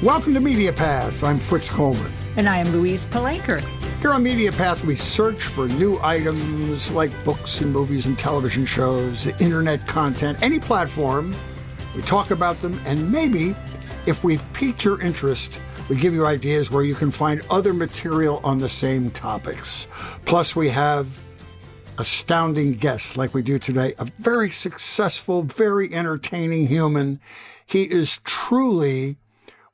[0.00, 1.24] Welcome to Media Path.
[1.24, 2.12] I'm Fritz Coleman.
[2.36, 3.60] And I am Louise Palanker.
[4.00, 8.64] Here on Media Path, we search for new items like books and movies and television
[8.64, 11.34] shows, internet content, any platform.
[11.96, 13.56] We talk about them, and maybe
[14.06, 15.58] if we've piqued your interest,
[15.88, 19.88] we give you ideas where you can find other material on the same topics.
[20.26, 21.24] Plus, we have
[21.98, 27.18] astounding guests like we do today, a very successful, very entertaining human.
[27.66, 29.16] He is truly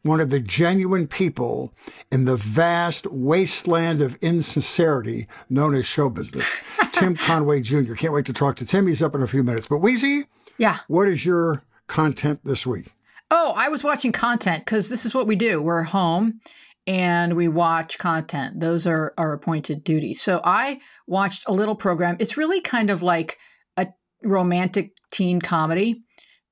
[0.05, 1.73] one of the genuine people
[2.13, 6.61] in the vast wasteland of insincerity known as show business.
[6.93, 7.95] Tim Conway Jr.
[7.95, 8.87] Can't wait to talk to Tim.
[8.87, 9.67] He's up in a few minutes.
[9.67, 10.25] But Weezy,
[10.59, 12.93] yeah, what is your content this week?
[13.31, 15.61] Oh, I was watching content because this is what we do.
[15.61, 16.41] We're home
[16.87, 18.61] and we watch content.
[18.61, 20.21] Those are our appointed duties.
[20.21, 22.17] So I watched a little program.
[22.21, 23.39] It's really kind of like
[23.79, 23.89] a
[24.23, 26.03] romantic teen comedy,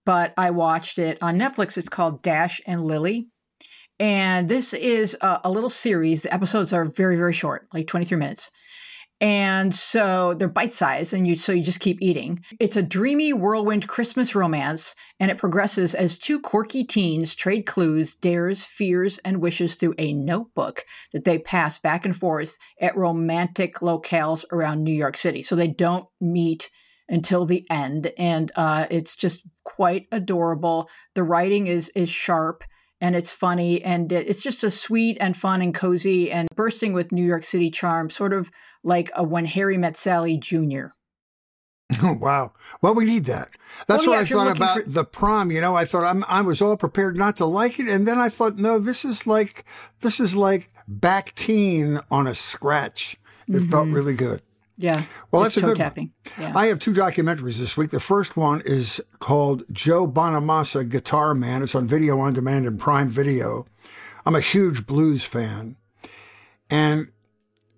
[0.07, 1.77] but I watched it on Netflix.
[1.77, 3.29] It's called Dash and Lily.
[4.03, 6.23] And this is a, a little series.
[6.23, 8.51] The episodes are very, very short, like 23 minutes.
[9.21, 12.41] And so they're bite sized, and you so you just keep eating.
[12.59, 18.17] It's a dreamy whirlwind Christmas romance, and it progresses as two quirky teens trade clues,
[18.17, 23.77] dares, fears, and wishes through a notebook that they pass back and forth at romantic
[23.77, 25.45] locales around New York City.
[25.45, 26.71] So they don't meet
[27.09, 30.89] until the end, and uh, it's just quite adorable.
[31.15, 32.65] The writing is is sharp
[33.03, 37.11] and it's funny and it's just a sweet and fun and cozy and bursting with
[37.11, 38.53] New York City charm, sort of
[38.85, 40.87] like a When Harry Met Sally Jr.
[42.01, 42.53] Oh wow!
[42.81, 43.51] Well, we need that.
[43.89, 44.89] That's oh, what yeah, I thought about for...
[44.89, 45.51] the prom.
[45.51, 48.19] You know, I thought I'm, I was all prepared not to like it, and then
[48.19, 49.65] I thought, no, this is like
[50.01, 53.17] this is like back teen on a scratch.
[53.49, 53.71] It mm-hmm.
[53.71, 54.43] felt really good.
[54.79, 55.05] Yeah.
[55.31, 56.13] Well, that's a good tapping.
[56.39, 56.53] Yeah.
[56.55, 57.91] I have two documentaries this week.
[57.91, 61.63] The first one is called Joe Bonamassa Guitar Man.
[61.63, 63.67] It's on video on demand and Prime Video.
[64.25, 65.77] I'm a huge blues fan.
[66.71, 67.09] And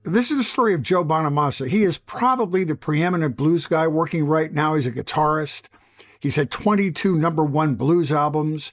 [0.04, 1.68] this is the story of Joe Bonamassa.
[1.68, 4.74] He is probably the preeminent blues guy working right now.
[4.74, 5.66] He's a guitarist.
[6.20, 8.72] He's had 22 number one blues albums.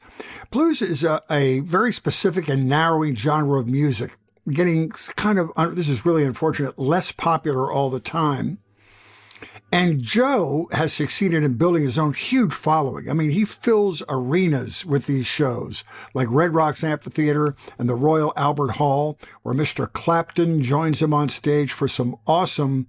[0.52, 4.12] Blues is a, a very specific and narrowing genre of music
[4.50, 8.59] getting kind of, this is really unfortunate, less popular all the time.
[9.72, 13.09] And Joe has succeeded in building his own huge following.
[13.09, 18.34] I mean, he fills arenas with these shows, like Red Rocks Amphitheater and the Royal
[18.35, 19.91] Albert Hall, where Mr.
[19.91, 22.88] Clapton joins him on stage for some awesome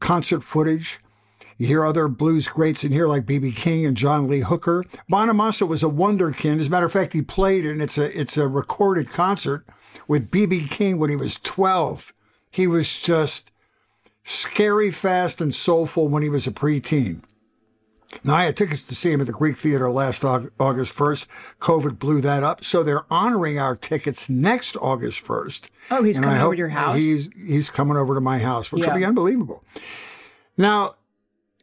[0.00, 0.98] concert footage.
[1.58, 3.52] You hear other blues greats in here like B.B.
[3.52, 4.84] King and John Lee Hooker.
[5.08, 6.58] Bonamassa was a wonderkind.
[6.58, 9.64] As a matter of fact, he played and it's a it's a recorded concert
[10.08, 10.66] with B.B.
[10.68, 12.12] King when he was 12.
[12.50, 13.50] He was just
[14.22, 17.22] scary, fast, and soulful when he was a preteen.
[18.22, 21.26] Now, I had tickets to see him at the Greek Theater last August 1st.
[21.58, 22.62] COVID blew that up.
[22.62, 25.68] So they're honoring our tickets next August 1st.
[25.90, 26.96] Oh, he's and coming over to your house?
[26.96, 28.92] He's, he's coming over to my house, which yeah.
[28.92, 29.64] will be unbelievable.
[30.56, 30.94] Now,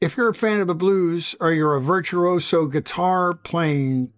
[0.02, 4.12] if you're a fan of the blues or you're a virtuoso guitar playing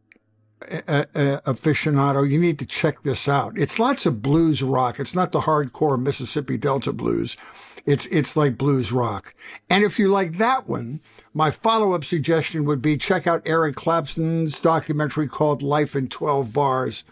[0.88, 3.58] a, a, aficionado, you need to check this out.
[3.58, 5.00] It's lots of blues rock.
[5.00, 7.38] It's not the hardcore Mississippi Delta blues.
[7.86, 9.36] It's it's like blues rock.
[9.70, 11.02] And if you like that one,
[11.34, 17.04] my follow-up suggestion would be check out Eric Clapton's documentary called Life in 12 Bars,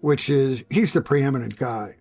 [0.00, 1.96] which is he's the preeminent guy.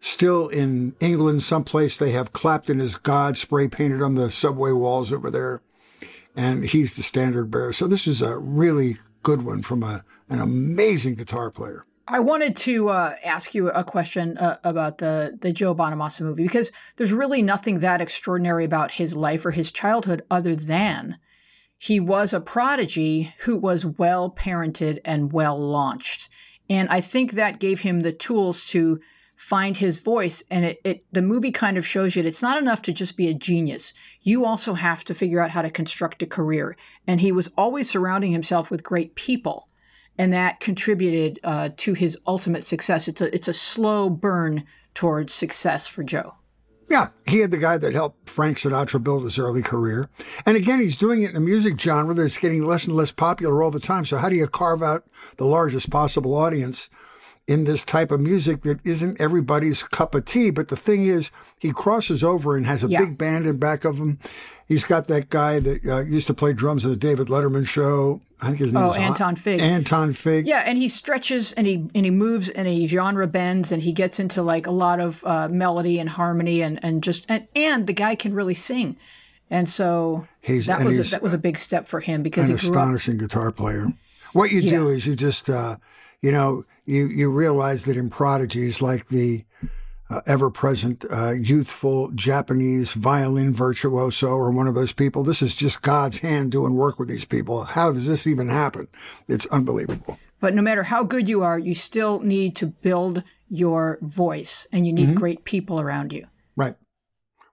[0.00, 5.12] Still in England, someplace they have Clapton as God spray painted on the subway walls
[5.12, 5.62] over there.
[6.36, 7.72] And he's the standard bearer.
[7.72, 11.84] So this is a really good one from a, an amazing guitar player.
[12.06, 16.44] I wanted to uh, ask you a question uh, about the the Joe Bonamassa movie
[16.44, 21.18] because there's really nothing that extraordinary about his life or his childhood other than
[21.78, 26.28] he was a prodigy who was well parented and well launched,
[26.68, 29.00] and I think that gave him the tools to
[29.36, 32.60] find his voice and it, it the movie kind of shows you that it's not
[32.60, 36.22] enough to just be a genius you also have to figure out how to construct
[36.22, 39.68] a career and he was always surrounding himself with great people
[40.16, 44.64] and that contributed uh, to his ultimate success it's a, it's a slow burn
[44.94, 46.34] towards success for joe
[46.90, 50.10] yeah, he had the guy that helped Frank Sinatra build his early career.
[50.44, 53.62] And again, he's doing it in a music genre that's getting less and less popular
[53.62, 54.04] all the time.
[54.04, 55.04] So, how do you carve out
[55.38, 56.90] the largest possible audience
[57.46, 60.50] in this type of music that isn't everybody's cup of tea.
[60.50, 63.00] But the thing is, he crosses over and has a yeah.
[63.00, 64.18] big band in back of him.
[64.66, 68.22] He's got that guy that uh, used to play drums at the David Letterman show.
[68.40, 69.60] I think his name oh, is Anton Fig.
[69.60, 70.46] Anton Fig.
[70.46, 73.92] Yeah, and he stretches and he and he moves and he genre bends and he
[73.92, 77.86] gets into like a lot of uh, melody and harmony and and just and and
[77.86, 78.96] the guy can really sing.
[79.50, 82.48] And so he's, that and was a, that was a big step for him because
[82.48, 83.92] he's an astonishing guitar player.
[84.32, 84.70] What you yeah.
[84.70, 85.76] do is you just, uh,
[86.22, 89.44] you know, you, you realize that in prodigies like the
[90.10, 95.56] uh, ever present, uh, youthful Japanese violin virtuoso or one of those people, this is
[95.56, 97.64] just God's hand doing work with these people.
[97.64, 98.88] How does this even happen?
[99.28, 100.18] It's unbelievable.
[100.40, 104.86] But no matter how good you are, you still need to build your voice and
[104.86, 105.18] you need mm-hmm.
[105.18, 106.26] great people around you.
[106.54, 106.74] Right.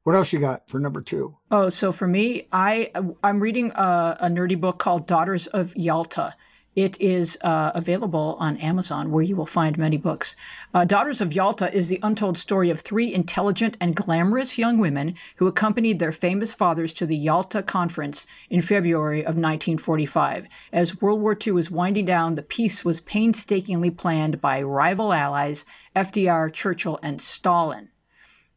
[0.04, 1.38] What else you got for number two?
[1.51, 2.92] Oh, so for me, I
[3.24, 6.36] I'm reading a, a nerdy book called Daughters of Yalta.
[6.75, 10.38] It is uh, available on Amazon, where you will find many books.
[10.73, 15.15] Uh, Daughters of Yalta is the untold story of three intelligent and glamorous young women
[15.35, 20.47] who accompanied their famous fathers to the Yalta Conference in February of 1945.
[20.71, 25.65] As World War II was winding down, the peace was painstakingly planned by rival allies
[25.94, 27.89] FDR, Churchill, and Stalin.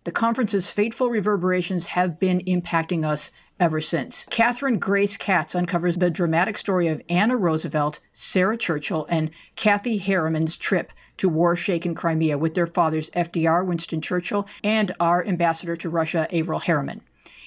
[0.05, 4.27] The conference's fateful reverberations have been impacting us ever since.
[4.29, 10.59] Catherine Grace Katz uncovers the dramatic story of Anna Roosevelt, Sarah Churchill, and Kathy Harriman's
[10.59, 15.89] trip to war shaken Crimea with their fathers FDR, Winston Churchill, and our ambassador to
[15.89, 17.01] Russia, Averell Harriman.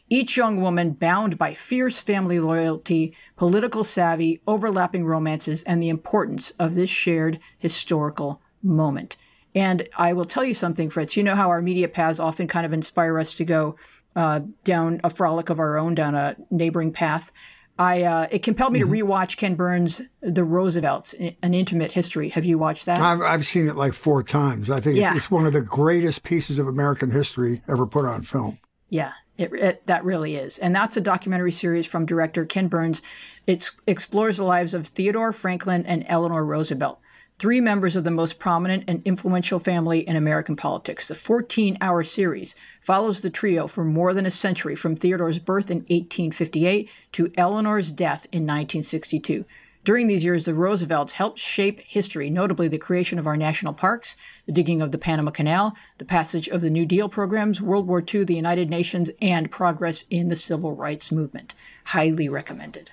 [0.10, 6.51] Each young woman bound by fierce family loyalty, political savvy, overlapping romances, and the importance
[6.57, 9.15] of this shared historical moment.
[9.57, 11.18] And I will tell you something, Fritz.
[11.18, 13.75] You know how our media paths often kind of inspire us to go
[14.15, 17.31] uh, down a frolic of our own, down a neighboring path.
[17.80, 18.94] I uh, it compelled me mm-hmm.
[18.94, 22.30] to rewatch Ken Burns' The Roosevelts, an intimate history.
[22.30, 23.00] Have you watched that?
[23.00, 24.69] I've, I've seen it like four times.
[24.69, 25.09] I think yeah.
[25.09, 28.60] it's, it's, one of the greatest pieces of American history ever put on film.
[28.89, 33.01] Yeah, it, it, that really is, and that's a documentary series from director Ken Burns.
[33.48, 37.00] It explores the lives of Theodore Franklin and Eleanor Roosevelt
[37.39, 41.07] three members of the most prominent and influential family in American politics.
[41.07, 45.69] The 14 hour series follows the trio for more than a century from Theodore's birth
[45.69, 49.45] in 1858 to Eleanor's death in 1962.
[49.84, 54.18] During these years, the Roosevelts helped shape history, notably the creation of our national parks,
[54.45, 58.04] the digging of the Panama Canal, the passage of the New Deal programs, World War
[58.04, 61.54] II, the United Nations, and progress in the civil rights movement.
[61.86, 62.92] Highly recommended.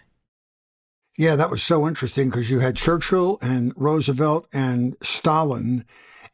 [1.17, 5.85] Yeah, that was so interesting because you had Churchill and Roosevelt and Stalin.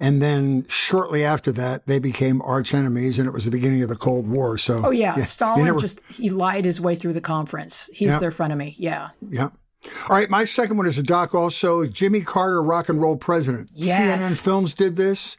[0.03, 3.91] And then shortly after that, they became arch enemies, and it was the beginning of
[3.91, 4.56] the Cold War.
[4.56, 5.79] So, oh yeah, yeah Stalin never...
[5.79, 7.91] just he lied his way through the conference.
[7.93, 8.19] He's yeah.
[8.19, 8.75] their frenemy.
[8.79, 9.11] Yeah.
[9.29, 9.50] Yeah.
[10.09, 11.35] All right, my second one is a doc.
[11.35, 13.71] Also, Jimmy Carter, rock and roll president.
[13.75, 14.23] Yes.
[14.23, 15.37] CNN Films did this.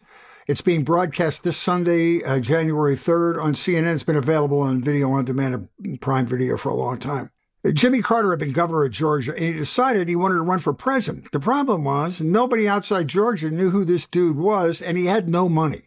[0.48, 3.94] It's being broadcast this Sunday, uh, January 3rd on CNN.
[3.94, 7.30] It's been available on video on demand and Prime Video for a long time.
[7.74, 10.74] Jimmy Carter had been governor of Georgia and he decided he wanted to run for
[10.74, 11.32] president.
[11.32, 15.48] The problem was nobody outside Georgia knew who this dude was and he had no
[15.48, 15.84] money.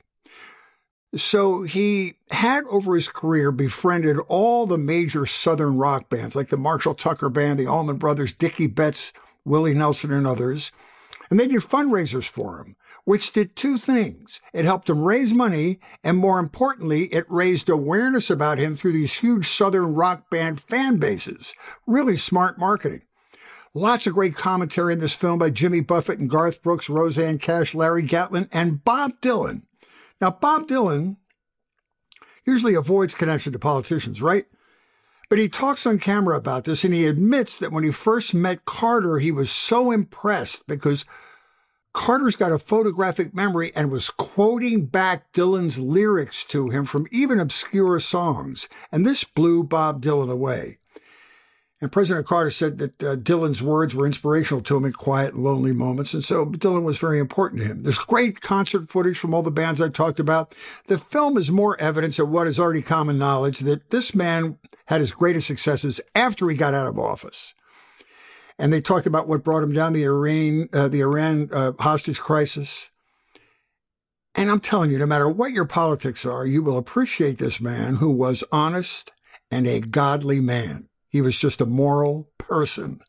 [1.17, 6.57] So he had over his career befriended all the major Southern rock bands like the
[6.57, 9.13] Marshall Tucker Band, the Allman Brothers, Dickey Betts,
[9.45, 10.73] Willie Nelson, and others.
[11.31, 14.41] And they did fundraisers for him which did two things.
[14.53, 19.15] It helped him raise money, and more importantly, it raised awareness about him through these
[19.15, 21.55] huge Southern rock band fan bases.
[21.87, 23.03] Really smart marketing.
[23.75, 27.75] Lots of great commentary in this film by Jimmy Buffett and Garth Brooks, Rosanne Cash,
[27.75, 29.63] Larry Gatlin, and Bob Dylan.
[30.21, 31.17] Now, Bob Dylan
[32.47, 34.47] usually avoids connection to politicians, right?
[35.29, 38.65] But he talks on camera about this and he admits that when he first met
[38.65, 41.05] Carter, he was so impressed because
[41.95, 47.41] Carter's got a photographic memory and was quoting back Dylan's lyrics to him from even
[47.41, 48.69] obscure songs.
[48.93, 50.79] And this blew Bob Dylan away.
[51.81, 55.73] And President Carter said that uh, Dylan's words were inspirational to him in quiet lonely
[55.73, 56.15] moments.
[56.15, 57.83] And so Dylan was very important to him.
[57.83, 60.55] There's great concert footage from all the bands I talked about.
[60.87, 65.01] The film is more evidence of what is already common knowledge that this man had
[65.01, 67.55] his greatest successes after he got out of office
[68.59, 72.21] and they talked about what brought him down the Iran uh, the Iran uh, hostage
[72.21, 72.91] crisis.
[74.37, 77.97] And I'm telling you, no matter what your politics are, you will appreciate this man
[77.97, 79.13] who was honest
[79.51, 80.89] and a godly man.
[81.09, 83.01] He was just a moral person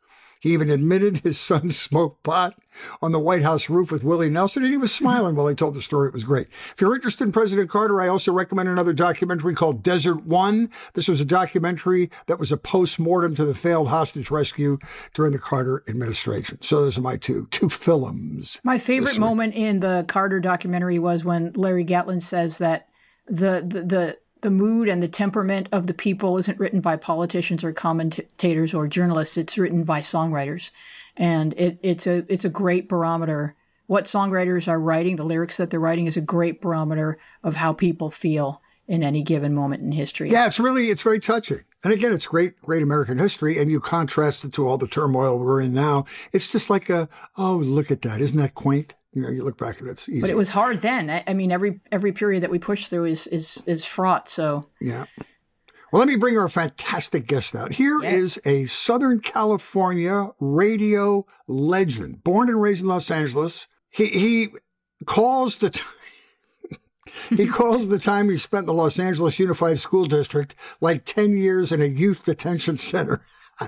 [0.46, 2.54] he even admitted his son smoked pot
[3.02, 5.74] on the White House roof with Willie Nelson, and he was smiling while he told
[5.74, 6.08] the story.
[6.08, 6.46] It was great.
[6.72, 10.70] If you're interested in President Carter, I also recommend another documentary called Desert One.
[10.94, 14.78] This was a documentary that was a post-mortem to the failed hostage rescue
[15.16, 16.62] during the Carter administration.
[16.62, 18.60] So those are my two two films.
[18.64, 22.88] My favorite moment in the Carter documentary was when Larry Gatlin says that
[23.26, 27.64] the the, the the mood and the temperament of the people isn't written by politicians
[27.64, 29.38] or commentators or journalists.
[29.38, 30.70] It's written by songwriters,
[31.18, 33.56] and it, it's a it's a great barometer.
[33.88, 37.74] What songwriters are writing, the lyrics that they're writing, is a great barometer of how
[37.74, 38.62] people feel.
[38.88, 40.30] in any given moment in history.
[40.30, 41.62] Yeah, it's really it's very touching.
[41.84, 45.40] And again, it's great, great American history, and you contrast it to all the turmoil
[45.40, 46.06] we're in now.
[46.32, 48.94] It's just like a oh, look at that, isn't that quaint?
[49.16, 50.22] You know, you look back at it, it's easy.
[50.22, 51.10] But it was hard then.
[51.10, 54.30] I, I mean, every every period that we push through is is is fraught.
[54.30, 55.06] So yeah.
[55.92, 57.72] Well, let me bring our fantastic guest out.
[57.72, 58.14] Here Yes.
[58.14, 63.68] is a Southern California radio legend, born and raised in Los Angeles.
[63.90, 64.50] He he
[65.06, 65.70] calls the.
[65.70, 65.82] T-
[67.38, 71.38] he calls the time he spent in the Los Angeles Unified School District like 10
[71.38, 73.22] years in a youth detention center.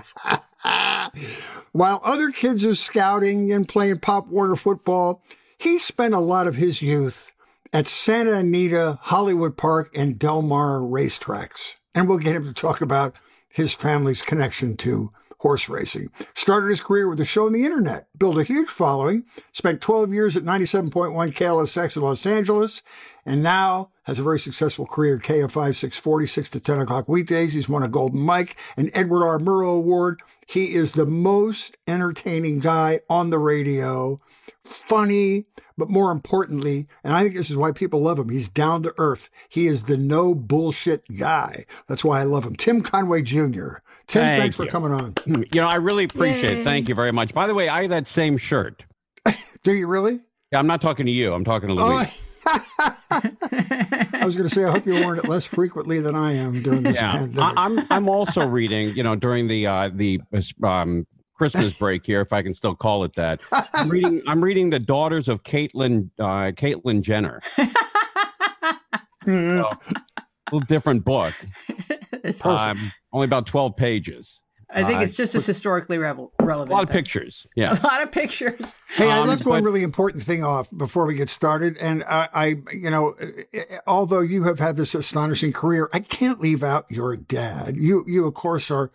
[1.72, 5.22] While other kids are scouting and playing Pop Warner football,
[5.58, 7.32] he spent a lot of his youth
[7.72, 11.76] at Santa Anita, Hollywood Park, and Del Mar racetracks.
[11.94, 13.16] And we'll get him to talk about
[13.48, 16.10] his family's connection to horse racing.
[16.34, 20.12] Started his career with a show on the internet, built a huge following, spent 12
[20.12, 22.82] years at 97.1 KLSX in Los Angeles,
[23.24, 27.52] and now has a very successful career at KFI 640, 6 to 10 o'clock weekdays.
[27.52, 29.38] He's won a Golden Mike, an Edward R.
[29.38, 30.22] Murrow Award.
[30.46, 34.20] He is the most entertaining guy on the radio,
[34.68, 35.46] funny,
[35.76, 38.94] but more importantly, and I think this is why people love him, he's down to
[38.98, 39.30] earth.
[39.48, 41.64] He is the no bullshit guy.
[41.86, 42.56] That's why I love him.
[42.56, 43.78] Tim Conway Jr.
[44.06, 44.70] Tim, Thank thanks for you.
[44.70, 45.14] coming on.
[45.52, 46.60] You know, I really appreciate Yay.
[46.60, 46.64] it.
[46.64, 47.34] Thank you very much.
[47.34, 48.84] By the way, I have that same shirt.
[49.62, 50.20] Do you really?
[50.52, 51.32] Yeah, I'm not talking to you.
[51.34, 52.20] I'm talking to Oh, Louise.
[52.46, 56.62] I was going to say, I hope you're wearing it less frequently than I am
[56.62, 57.58] during this yeah, pandemic.
[57.58, 57.86] I, I'm.
[57.90, 58.96] I'm also reading.
[58.96, 60.20] You know, during the uh, the
[60.62, 61.06] um,
[61.38, 63.40] Christmas break here, if I can still call it that.
[63.74, 64.20] I'm reading.
[64.26, 67.40] I'm reading the Daughters of Caitlyn uh, Caitlyn Jenner.
[69.24, 69.58] Hmm.
[69.58, 69.70] So,
[70.16, 71.34] a little different book.
[72.12, 74.40] It's- Um, only about 12 pages.
[74.70, 76.72] I think uh, it's just as historically revel- relevant.
[76.72, 76.96] A lot of then.
[76.98, 77.46] pictures.
[77.56, 77.72] Yeah.
[77.72, 78.74] A lot of pictures.
[78.88, 81.78] Hey, I Um, left one really important thing off before we get started.
[81.78, 86.38] And I, I, you know, eh, although you have had this astonishing career, I can't
[86.40, 87.76] leave out your dad.
[87.78, 88.90] You, you, of course, are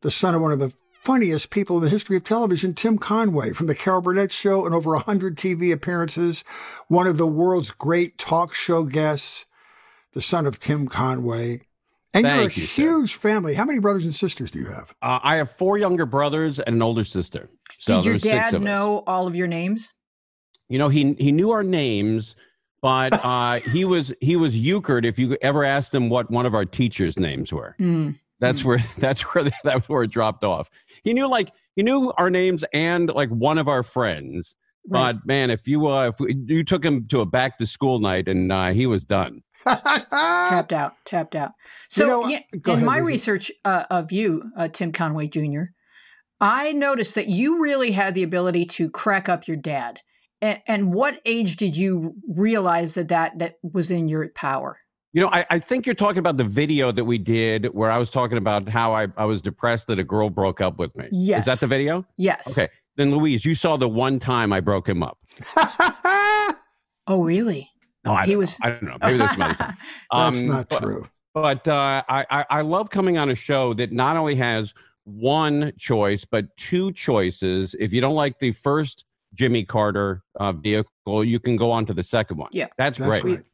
[0.00, 0.72] the son of one of the
[1.04, 4.74] funniest people in the history of television, Tim Conway, from the Carol Burnett Show and
[4.74, 6.44] over 100 TV appearances,
[6.88, 9.44] one of the world's great talk show guests,
[10.14, 11.60] the son of Tim Conway.
[12.14, 12.82] And you're a Thank you, sir.
[12.82, 13.54] huge family.
[13.54, 14.94] How many brothers and sisters do you have?
[15.02, 17.50] Uh, I have four younger brothers and an older sister.
[17.80, 18.66] So Did your there's six dad of us.
[18.66, 19.92] know all of your names?
[20.68, 22.36] You know, he he knew our names,
[22.80, 26.54] but uh, he was he was euchred if you ever asked him what one of
[26.54, 27.74] our teachers' names were.
[27.78, 28.12] Hmm.
[28.44, 28.68] That's Hmm.
[28.68, 30.68] where that's where that's where it dropped off.
[31.02, 34.56] He knew like he knew our names and like one of our friends.
[34.86, 35.14] Right.
[35.14, 37.98] But man, if you uh, if we, you took him to a back to school
[38.00, 39.42] night and uh, he was done.
[39.66, 41.52] tapped out, tapped out.
[41.88, 43.12] So, know, yeah, in ahead, my Lizzie.
[43.12, 45.62] research uh, of you, uh, Tim Conway Jr.,
[46.38, 50.00] I noticed that you really had the ability to crack up your dad.
[50.42, 54.76] And, and what age did you realize that, that that was in your power?
[55.14, 57.98] You know, I, I think you're talking about the video that we did where I
[57.98, 61.08] was talking about how I, I was depressed that a girl broke up with me.
[61.12, 61.40] Yes.
[61.40, 62.04] Is that the video?
[62.16, 62.58] Yes.
[62.58, 62.68] Okay.
[62.96, 65.18] Then Louise, you saw the one time I broke him up.
[67.06, 67.68] Oh, really?
[68.06, 68.66] No, I He don't was- know.
[68.66, 68.96] I don't know.
[69.02, 69.76] Maybe there's some other time.
[70.10, 71.06] That's Um, not but- true.
[71.34, 75.72] But uh, I, I, I love coming on a show that not only has one
[75.78, 77.74] choice, but two choices.
[77.78, 79.04] If you don't like the first
[79.34, 82.48] Jimmy Carter uh, vehicle, you can go on to the second one.
[82.52, 82.68] Yeah.
[82.78, 83.24] That's, That's great.
[83.36, 83.44] right.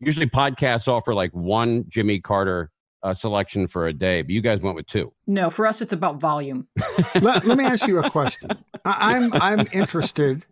[0.00, 2.70] Usually podcasts offer like one Jimmy Carter
[3.02, 5.12] uh, selection for a day, but you guys went with two.
[5.26, 6.66] no, for us, it's about volume.
[7.20, 8.50] let, let me ask you a question.
[8.84, 10.46] I, I'm I'm interested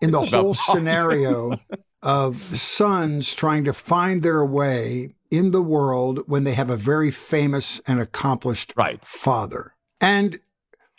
[0.00, 0.54] in the whole volume.
[0.54, 1.58] scenario
[2.02, 7.10] of sons trying to find their way in the world when they have a very
[7.10, 9.04] famous and accomplished Right.
[9.04, 9.74] father.
[10.00, 10.38] And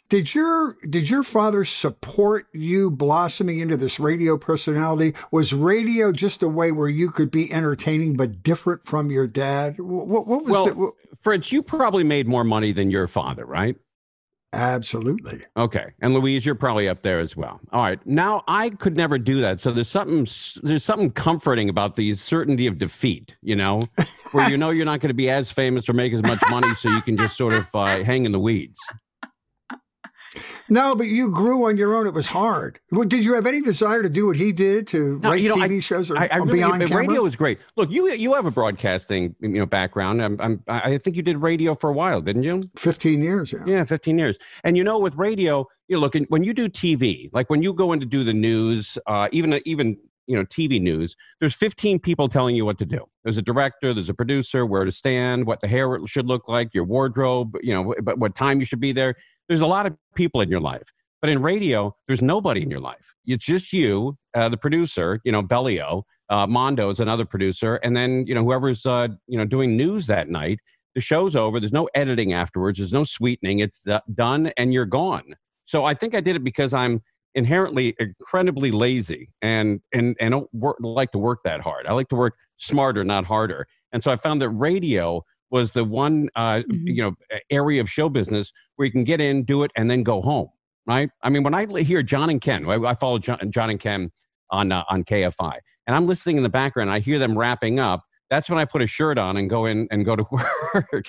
[0.09, 5.13] did your did your father support you blossoming into this radio personality?
[5.31, 9.79] Was radio just a way where you could be entertaining but different from your dad?
[9.79, 10.67] What, what was Well?
[10.73, 13.75] What- Fritz, you probably made more money than your father, right?
[14.53, 15.39] Absolutely.
[15.57, 17.59] Okay, and Louise, you're probably up there as well.
[17.73, 19.59] All right, now I could never do that.
[19.59, 20.25] So there's something
[20.63, 23.35] there's something comforting about the certainty of defeat.
[23.41, 23.81] You know,
[24.31, 26.73] where you know you're not going to be as famous or make as much money,
[26.75, 28.79] so you can just sort of uh, hang in the weeds.
[30.69, 32.07] No, but you grew on your own.
[32.07, 32.79] It was hard.
[32.91, 35.49] Well, did you have any desire to do what he did to No, write you
[35.49, 37.07] know, TV shows or I, I or really, beyond camera?
[37.07, 37.59] radio was great.
[37.75, 40.21] Look, you you have a broadcasting you know background.
[40.21, 42.61] I'm, I'm I think you did radio for a while, didn't you?
[42.75, 43.53] Fifteen years.
[43.53, 43.63] Yeah.
[43.65, 44.37] Yeah, 15 years.
[44.63, 47.93] And you know, with radio, you're looking when you do TV, like when you go
[47.93, 52.27] in to do the news, uh, even even you know TV news, there's 15 people
[52.27, 53.07] telling you what to do.
[53.23, 56.73] There's a director, there's a producer, where to stand, what the hair should look like,
[56.73, 59.15] your wardrobe, you know, but what time you should be there.
[59.47, 60.91] There's a lot of people in your life.
[61.21, 63.15] But in radio, there's nobody in your life.
[63.25, 67.95] It's just you, uh, the producer, you know, Bellio, Uh, Mondo is another producer, and
[67.95, 70.59] then you know whoever's uh, you know doing news that night.
[70.93, 71.59] The show's over.
[71.59, 72.77] There's no editing afterwards.
[72.77, 73.59] There's no sweetening.
[73.59, 75.35] It's done, and you're gone.
[75.65, 77.01] So I think I did it because I'm
[77.33, 81.87] inherently incredibly lazy and and and don't work, like to work that hard.
[81.87, 83.65] I like to work smarter, not harder.
[83.93, 86.87] And so I found that radio was the one uh, mm-hmm.
[86.87, 90.03] you know area of show business where you can get in, do it, and then
[90.03, 90.49] go home.
[90.85, 91.09] Right?
[91.21, 94.11] I mean, when I hear John and Ken, I, I follow John, John, and Ken
[94.51, 96.89] on uh, on KFI, and I'm listening in the background.
[96.89, 98.03] I hear them wrapping up.
[98.29, 100.25] That's when I put a shirt on and go in and go to
[100.73, 101.07] work.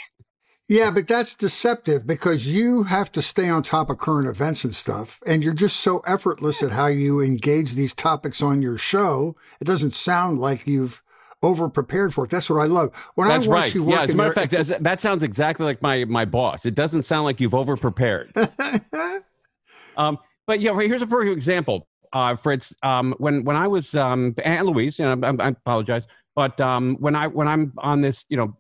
[0.69, 4.77] Yeah, but that's deceptive because you have to stay on top of current events and
[4.77, 5.19] stuff.
[5.27, 9.35] And you're just so effortless at how you engage these topics on your show.
[9.63, 11.03] It doesn't sound like you've
[11.43, 12.31] over prepared for it.
[12.31, 12.95] That's what I love.
[13.15, 13.75] When That's I watch right.
[13.75, 14.03] you work, yeah.
[14.03, 16.67] As a matter of fact, that sounds exactly like my my boss.
[16.67, 18.33] It doesn't sound like you've over prepared.
[19.97, 22.75] um, but yeah, here's a perfect example, uh, Fritz.
[22.83, 26.97] Um, when when I was um, and Louise, you know, I, I apologize, but um,
[27.01, 28.57] when I when I'm on this, you know,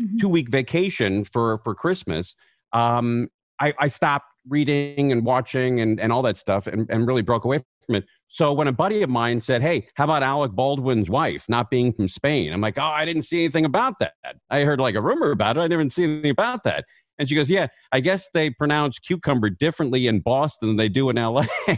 [0.00, 0.18] mm-hmm.
[0.18, 2.34] two week vacation for for Christmas,
[2.72, 3.28] um,
[3.60, 7.44] I, I stopped reading and watching and, and all that stuff and, and really broke
[7.44, 8.04] away from it.
[8.28, 11.92] So when a buddy of mine said, Hey, how about Alec Baldwin's wife not being
[11.92, 12.52] from Spain?
[12.52, 14.14] I'm like, Oh, I didn't see anything about that.
[14.50, 15.60] I heard like a rumor about it.
[15.60, 16.84] I didn't see anything about that.
[17.18, 21.08] And she goes, Yeah, I guess they pronounce cucumber differently in Boston than they do
[21.10, 21.46] in LA.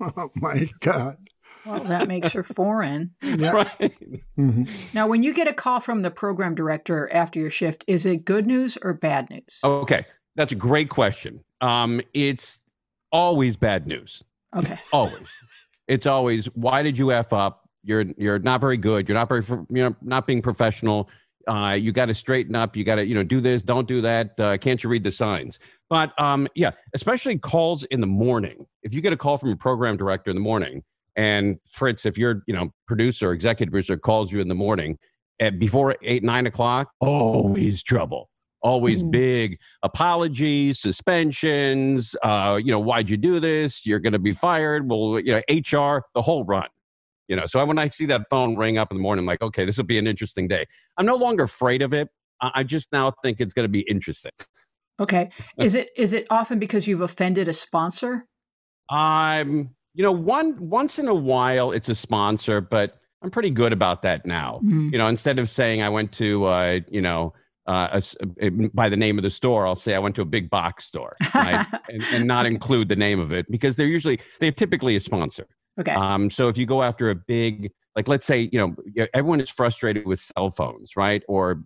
[0.00, 1.16] oh my God.
[1.66, 3.12] Well, that makes her foreign.
[3.22, 3.50] Yeah.
[3.52, 3.94] Right.
[4.38, 4.64] Mm-hmm.
[4.94, 8.24] Now, when you get a call from the program director after your shift, is it
[8.24, 9.60] good news or bad news?
[9.62, 10.06] Okay.
[10.36, 11.44] That's a great question.
[11.60, 12.62] Um, it's
[13.12, 14.22] always bad news.
[14.56, 14.78] Okay.
[14.92, 15.30] Always.
[15.88, 17.68] it's always why did you f up?
[17.82, 19.08] You're you're not very good.
[19.08, 21.08] You're not very you know not being professional.
[21.48, 22.76] Uh, you got to straighten up.
[22.76, 23.62] You got to you know do this.
[23.62, 24.38] Don't do that.
[24.38, 25.58] Uh, can't you read the signs?
[25.88, 28.66] But um, yeah, especially calls in the morning.
[28.82, 30.82] If you get a call from a program director in the morning,
[31.16, 34.98] and Fritz, if your you know producer, executive producer calls you in the morning
[35.40, 38.28] at before eight nine o'clock, always trouble
[38.62, 39.10] always mm.
[39.10, 43.86] big apologies suspensions uh, you know why'd you do this?
[43.86, 44.88] You're going to be fired.
[44.88, 46.68] Well you know hr the whole run
[47.28, 47.46] you know?
[47.46, 49.76] So when i see that phone ring up in the morning i'm like okay this
[49.76, 50.66] will be an interesting day.
[50.96, 52.08] I'm no longer afraid of it.
[52.40, 54.32] I just now think it's going to be interesting.
[54.98, 55.30] Okay.
[55.58, 58.26] Is it is it often because you've offended a sponsor?
[58.90, 63.72] I'm you know one once in a while it's a sponsor but i'm pretty good
[63.72, 64.60] about that now.
[64.64, 64.92] Mm.
[64.92, 67.32] you know instead of saying i went to uh, you know
[67.66, 68.00] uh,
[68.40, 70.86] a, by the name of the store, I'll say I went to a big box
[70.86, 71.66] store, right?
[71.88, 75.46] and, and, not include the name of it because they're usually they're typically a sponsor.
[75.78, 75.92] Okay.
[75.92, 79.50] Um, so if you go after a big, like let's say you know everyone is
[79.50, 81.62] frustrated with cell phones, right, or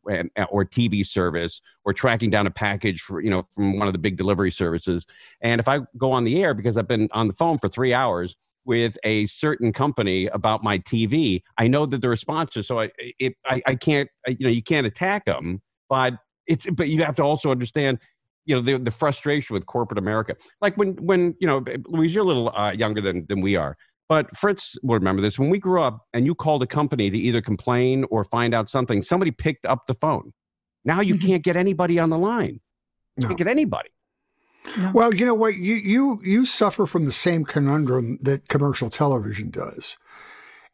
[0.50, 3.98] or TV service, or tracking down a package for you know from one of the
[3.98, 5.06] big delivery services,
[5.42, 7.94] and if I go on the air because I've been on the phone for three
[7.94, 12.80] hours with a certain company about my TV, I know that they're a sponsor, so
[12.80, 15.62] I it, I, I can't you know you can't attack them
[15.94, 16.14] but
[16.48, 18.00] it's but you have to also understand
[18.46, 22.24] you know the, the frustration with corporate america like when when you know louise you're
[22.24, 23.76] a little uh, younger than than we are
[24.08, 27.16] but fritz will remember this when we grew up and you called a company to
[27.16, 30.32] either complain or find out something somebody picked up the phone
[30.84, 31.28] now you mm-hmm.
[31.28, 32.60] can't get anybody on the line
[33.16, 33.28] no.
[33.28, 33.88] can't get anybody
[34.78, 34.92] no.
[34.94, 35.56] Well, you know what?
[35.56, 39.98] You you you suffer from the same conundrum that commercial television does,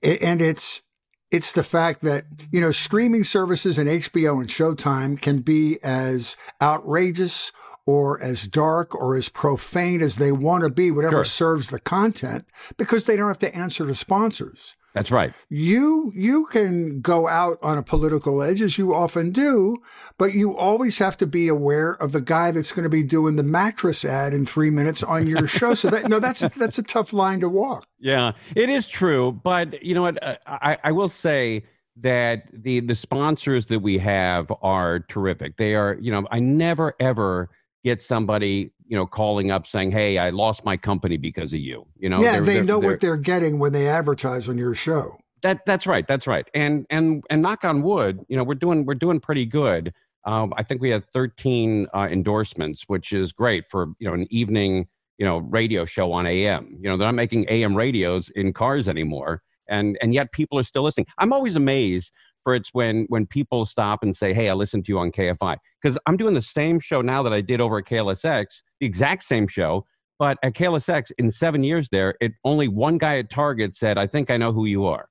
[0.01, 0.83] and it's
[1.31, 6.37] it's the fact that, you know, streaming services and HBO and Showtime can be as
[6.61, 7.53] outrageous
[7.87, 11.25] or as dark or as profane as they want to be, whatever sure.
[11.25, 14.77] serves the content, because they don't have to answer to sponsors.
[14.95, 15.33] That's right.
[15.49, 19.77] You you can go out on a political edge as you often do,
[20.19, 23.37] but you always have to be aware of the guy that's going to be doing
[23.37, 25.75] the mattress ad in three minutes on your show.
[25.75, 27.87] So that no, that's that's a tough line to walk.
[28.01, 29.33] Yeah, it is true.
[29.33, 30.23] But you know what?
[30.23, 31.65] Uh, I, I will say
[31.97, 35.57] that the the sponsors that we have are terrific.
[35.57, 35.97] They are.
[36.01, 37.49] You know, I never ever
[37.85, 41.87] get somebody you know calling up saying hey i lost my company because of you.
[41.99, 44.59] You know yeah they're, they they're, know they're, what they're getting when they advertise on
[44.59, 45.19] your show.
[45.43, 46.49] That that's right that's right.
[46.55, 49.93] And and and knock on wood you know we're doing we're doing pretty good.
[50.27, 54.27] Um, i think we had 13 uh, endorsements which is great for you know an
[54.29, 58.53] evening you know radio show on am you know they're not making am radios in
[58.53, 61.07] cars anymore and and yet people are still listening.
[61.17, 62.13] I'm always amazed
[62.45, 65.57] for it's when when people stop and say, "Hey, I listened to you on KFI,"
[65.83, 69.25] because I'm doing the same show now that I did over at KLSX, the exact
[69.25, 69.87] same show.
[70.19, 74.07] But at KLSX, in seven years there, it only one guy at Target said, "I
[74.07, 75.09] think I know who you are."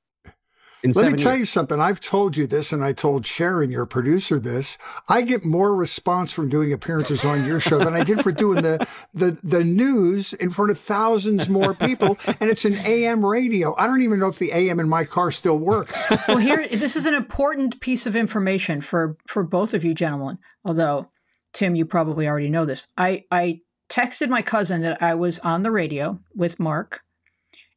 [0.82, 1.39] In Let me tell years.
[1.39, 1.80] you something.
[1.80, 4.78] I've told you this, and I told Sharon, your producer, this.
[5.10, 8.62] I get more response from doing appearances on your show than I did for doing
[8.62, 13.76] the the the news in front of thousands more people, and it's an AM radio.
[13.78, 16.02] I don't even know if the AM in my car still works.
[16.28, 20.38] well, here this is an important piece of information for for both of you gentlemen.
[20.63, 21.08] Although
[21.52, 22.88] Tim, you probably already know this.
[22.98, 27.02] I I texted my cousin that I was on the radio with Mark,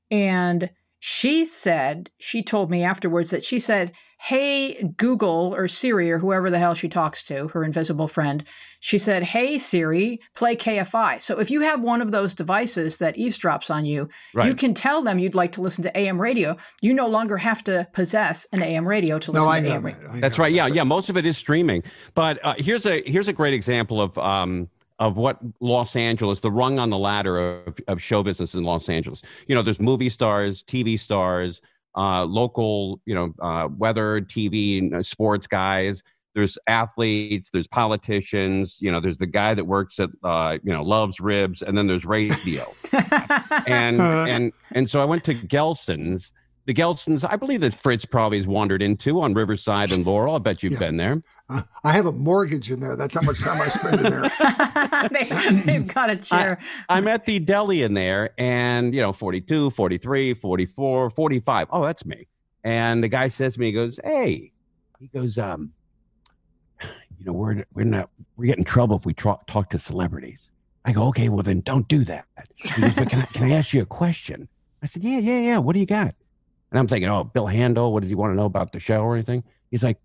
[0.08, 0.70] and
[1.04, 6.48] she said she told me afterwards that she said, "Hey Google or Siri or whoever
[6.48, 8.44] the hell she talks to, her invisible friend."
[8.78, 13.16] She said, "Hey Siri, play KFI." So if you have one of those devices that
[13.16, 14.08] eavesdrops on you,
[14.44, 16.56] you can tell them you'd like to listen to AM radio.
[16.80, 19.74] You no longer have to possess an AM radio to listen No, I to know
[19.74, 19.94] AM that.
[19.94, 20.12] radio.
[20.12, 20.50] I That's right.
[20.50, 20.54] that.
[20.56, 20.84] Yeah, yeah.
[20.84, 21.82] Most of it is streaming.
[22.14, 24.68] But uh, here's a here's a great example of um,
[25.02, 27.36] of what Los Angeles, the rung on the ladder
[27.66, 29.20] of, of show business in Los Angeles.
[29.48, 31.60] You know, there's movie stars, TV stars,
[31.96, 36.02] uh, local, you know, uh, weather, TV, and, uh, sports guys.
[36.36, 37.50] There's athletes.
[37.50, 38.78] There's politicians.
[38.80, 41.86] You know, there's the guy that works at uh, you know loves ribs, and then
[41.88, 42.64] there's radio
[43.66, 46.32] and and and so I went to Gelson's.
[46.64, 50.36] The Gelson's, I believe that Fritz probably has wandered into on Riverside and Laurel.
[50.36, 50.78] I bet you've Yeah.
[50.78, 51.20] been there.
[51.52, 52.96] Uh, I have a mortgage in there.
[52.96, 54.22] That's how much time I spend in there.
[55.10, 55.24] they,
[55.74, 56.58] have got a chair.
[56.88, 61.68] I'm at the deli in there, and you know, 42, 43, 44, 45.
[61.70, 62.26] Oh, that's me.
[62.64, 64.52] And the guy says to me, he goes, "Hey,"
[64.98, 65.72] he goes, um,
[67.18, 70.50] you know, we're we're not we get in trouble if we talk talk to celebrities.
[70.84, 72.24] I go, okay, well then don't do that.
[72.76, 74.48] Goes, but can I, can I ask you a question?
[74.82, 75.58] I said, yeah, yeah, yeah.
[75.58, 76.14] What do you got?
[76.70, 77.92] And I'm thinking, oh, Bill Handel.
[77.92, 79.44] What does he want to know about the show or anything?
[79.70, 79.98] He's like,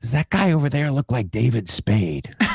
[0.00, 2.34] does that guy over there look like David Spade?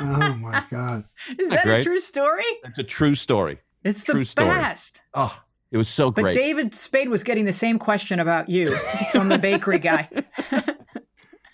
[0.00, 1.04] Oh my God.
[1.40, 2.44] Is Not that a true story?
[2.62, 3.58] That's a true story.
[3.84, 4.48] It's the True story.
[4.48, 5.02] best.
[5.14, 5.36] Oh,
[5.72, 6.22] it was so great.
[6.22, 6.34] But.
[6.34, 8.76] David Spade was getting the same question about you
[9.10, 10.08] from the bakery guy.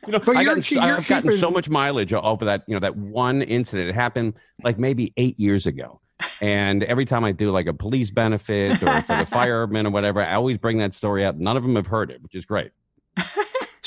[0.06, 2.74] You know, But I you're, got, you're I've gotten so much mileage over that, you
[2.74, 3.88] know, that one incident.
[3.88, 5.98] It happened like maybe eight years ago.
[6.42, 10.20] And every time I do like a police benefit or for the firemen or whatever,
[10.22, 11.37] I always bring that story up.
[11.37, 12.72] None of them have heard it, which is great.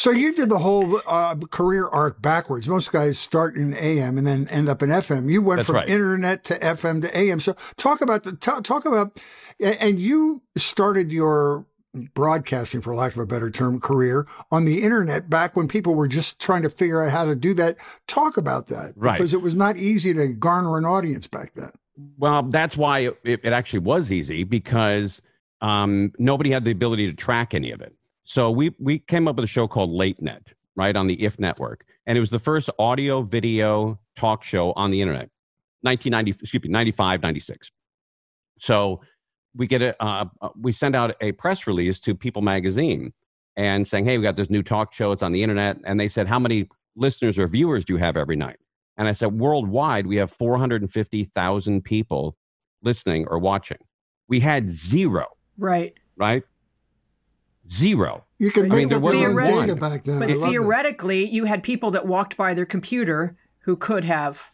[0.08, 2.70] So you did the whole uh, career arc backwards.
[2.70, 5.30] Most guys start in AM and then end up in FM.
[5.30, 5.90] You went That's from right.
[5.90, 7.42] internet to FM to AM.
[7.42, 9.22] So talk about the talk, talk about,
[9.60, 11.66] and you started your
[12.14, 16.08] broadcasting, for lack of a better term, career on the internet back when people were
[16.08, 17.76] just trying to figure out how to do that.
[18.08, 19.18] Talk about that, Right.
[19.18, 21.72] Because it was not easy to garner an audience back then.
[22.18, 25.22] Well, that's why it, it it actually was easy because
[25.60, 27.94] um, nobody had the ability to track any of it.
[28.28, 31.40] So we we came up with a show called Late Net, right on the IF
[31.40, 35.30] network, and it was the first audio video talk show on the internet,
[35.82, 37.72] 1990, excuse me, 95, 96.
[38.60, 39.00] So
[39.56, 43.14] we get a uh, uh, we send out a press release to People Magazine
[43.56, 45.14] and saying, hey, we got this new talk show.
[45.14, 48.18] It's on the internet, and they said, how many listeners or viewers do you have
[48.18, 48.58] every night?
[48.98, 52.36] And I said, worldwide, we have 450,000 people
[52.82, 53.78] listening or watching.
[54.28, 55.94] We had zero, Right.
[56.18, 56.44] right?
[57.70, 58.26] Zero.
[58.40, 59.92] You could I make mean, up there your wasn't data one.
[59.92, 60.20] back then.
[60.20, 60.50] But I that.
[60.50, 64.52] theoretically, you had people that walked by their computer who could have,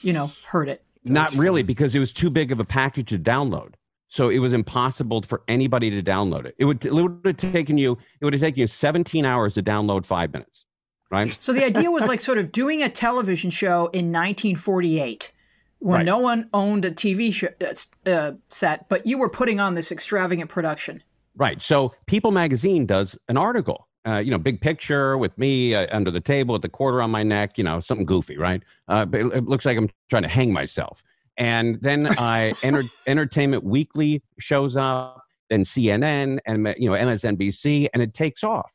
[0.00, 0.84] you know, heard it.
[1.04, 1.66] Not really, fine.
[1.66, 3.74] because it was too big of a package to download.
[4.08, 6.54] So it was impossible for anybody to download it.
[6.58, 9.62] It would, it would have taken you, it would have taken you 17 hours to
[9.62, 10.64] download five minutes,
[11.10, 11.36] right?
[11.40, 15.32] So the idea was like sort of doing a television show in 1948
[15.78, 16.06] when Right.
[16.06, 19.90] no one owned a TV show, uh, uh, set, but you were putting on this
[19.90, 21.02] extravagant production.
[21.36, 21.62] Right.
[21.62, 26.10] So People Magazine does an article, uh, you know, big picture with me uh, under
[26.10, 28.62] the table with the quarter on my neck, you know, something goofy, right?
[28.88, 31.02] Uh, but it, looks like I'm trying to hang myself.
[31.38, 38.02] And then I enter, Entertainment Weekly shows up, then CNN and you know MSNBC, and
[38.02, 38.70] it takes off.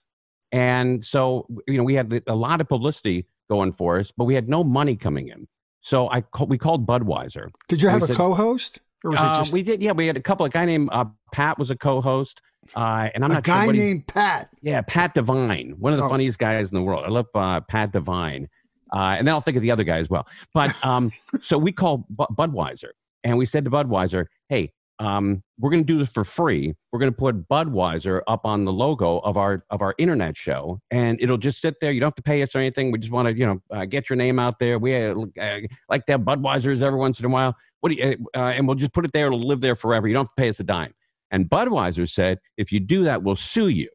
[0.52, 4.36] And so you know we had a lot of publicity going for us, but we
[4.36, 5.48] had no money coming in.
[5.82, 7.50] So I we called Budweiser.
[7.68, 9.94] Did you have a said- co-host, or was it Uh, just we did, yeah.
[9.94, 10.46] We had a couple.
[10.46, 12.42] A guy named uh, Pat was a co-host,
[12.76, 14.50] uh, and I'm a not sure guy he- named Pat?
[14.62, 16.10] yeah, Pat Devine, one of the Oh.
[16.10, 17.04] funniest guys in the world.
[17.06, 18.48] I love uh, Pat Devine,
[18.94, 20.28] uh, and then I'll think of the other guy as well.
[20.54, 22.90] But um, so we called Bu- Budweiser,
[23.24, 26.76] and we said to Budweiser, "Hey, um, we're going to do this for free.
[26.92, 30.80] We're going to put Budweiser up on the logo of our of our internet show,
[30.92, 31.92] and it'll just sit there.
[31.92, 32.92] You don't have to pay us or anything.
[32.92, 34.80] We just want to, you know, uh, get your name out there.
[34.80, 37.56] We uh, uh, like to have Budweisers every once in a while.
[37.82, 39.28] What do you, uh, and we'll just put it there.
[39.28, 40.08] It'll live there forever.
[40.08, 40.94] You don't have to pay us a dime."
[41.32, 43.90] And Budweiser said, "If you do that, we'll sue you."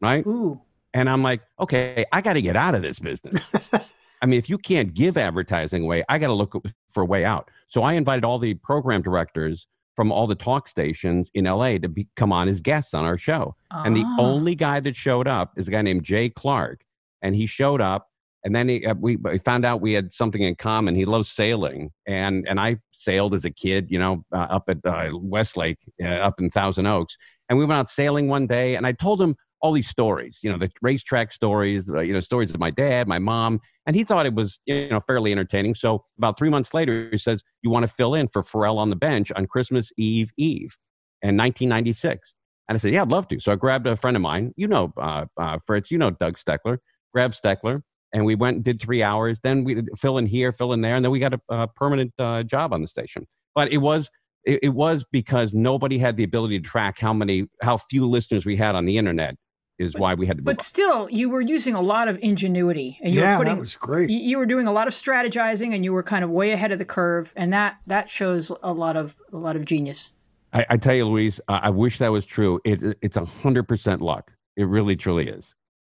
[0.00, 0.26] Right?
[0.26, 0.60] Ooh.
[0.94, 3.50] And I'm like, okay, I got to get out of this business.
[4.22, 6.54] I mean, if you can't give advertising away, I got to look
[6.90, 7.50] for a way out.
[7.68, 9.66] So I invited all the program directors
[9.98, 13.18] from all the talk stations in LA to be, come on as guests on our
[13.18, 13.56] show.
[13.72, 14.16] And the Ah.
[14.20, 16.84] only guy that showed up is a guy named Jay Clark.
[17.20, 18.06] And he showed up
[18.44, 20.94] and then he, uh, we, we found out we had something in common.
[20.94, 24.78] He loves sailing, and and I sailed as a kid, you know, uh, up at
[24.84, 27.16] uh, Westlake, uh, up in Thousand Oaks,
[27.48, 28.76] and we went out sailing one day.
[28.76, 32.20] And I told him all these stories, you know, the racetrack stories, uh, you know,
[32.20, 35.74] stories of my dad, my mom, and he thought it was you know fairly entertaining.
[35.74, 38.90] So about three months later, he says, "You want to fill in for Pharrell on
[38.90, 40.76] the bench on Christmas Eve Eve,
[41.22, 42.34] in 1996."
[42.68, 44.68] And I said, "Yeah, I'd love to." So I grabbed a friend of mine, you
[44.68, 46.78] know, uh, uh, Fritz, you know, Doug Steckler,
[47.12, 49.40] grabbed Steckler and we went and did three hours.
[49.42, 52.12] Then we fill in here, fill in there, and then we got a, a permanent
[52.18, 53.26] uh, job on the station.
[53.54, 54.10] But it was
[54.44, 58.46] it, it was because nobody had the ability to track how many how few listeners
[58.46, 59.36] we had on the internet
[59.78, 60.42] is why we had to.
[60.42, 63.60] But still, you were using a lot of ingenuity, and you yeah, were putting that
[63.60, 64.10] was great.
[64.10, 66.72] you, you were doing a lot of strategizing, and you were kind of way ahead
[66.72, 70.12] of the curve, and that that shows a lot of a lot of genius.
[70.52, 72.60] I, I tell you, Louise, I, I wish that was true.
[72.64, 74.32] It, it's a hundred percent luck.
[74.56, 75.54] It really, truly is.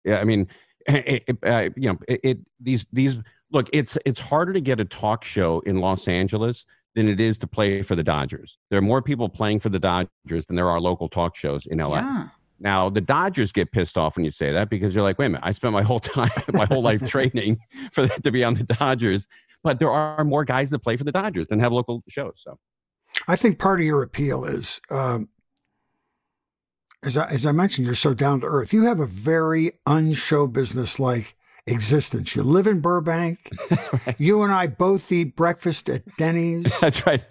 [0.04, 0.48] Yeah, I mean,
[0.88, 3.16] it, it, uh, you know, it, it these these
[3.52, 3.68] look.
[3.72, 6.64] It's it's harder to get a talk show in Los Angeles
[6.94, 8.58] than it is to play for the Dodgers.
[8.70, 11.78] There are more people playing for the Dodgers than there are local talk shows in
[11.78, 11.96] LA.
[11.96, 12.28] Yeah.
[12.60, 15.28] Now, the Dodgers get pissed off when you say that because you're like, wait a
[15.30, 17.58] minute, I spent my whole time, my whole life training
[17.92, 19.28] for that to be on the Dodgers.
[19.62, 22.34] But there are more guys that play for the Dodgers than have local shows.
[22.36, 22.58] So
[23.26, 25.28] I think part of your appeal is, um,
[27.04, 28.72] as I, as I mentioned, you're so down to earth.
[28.72, 31.36] You have a very unshow business like
[31.68, 32.34] existence.
[32.34, 33.50] You live in Burbank.
[34.16, 36.80] You and I both eat breakfast at Denny's.
[36.80, 37.22] that's right.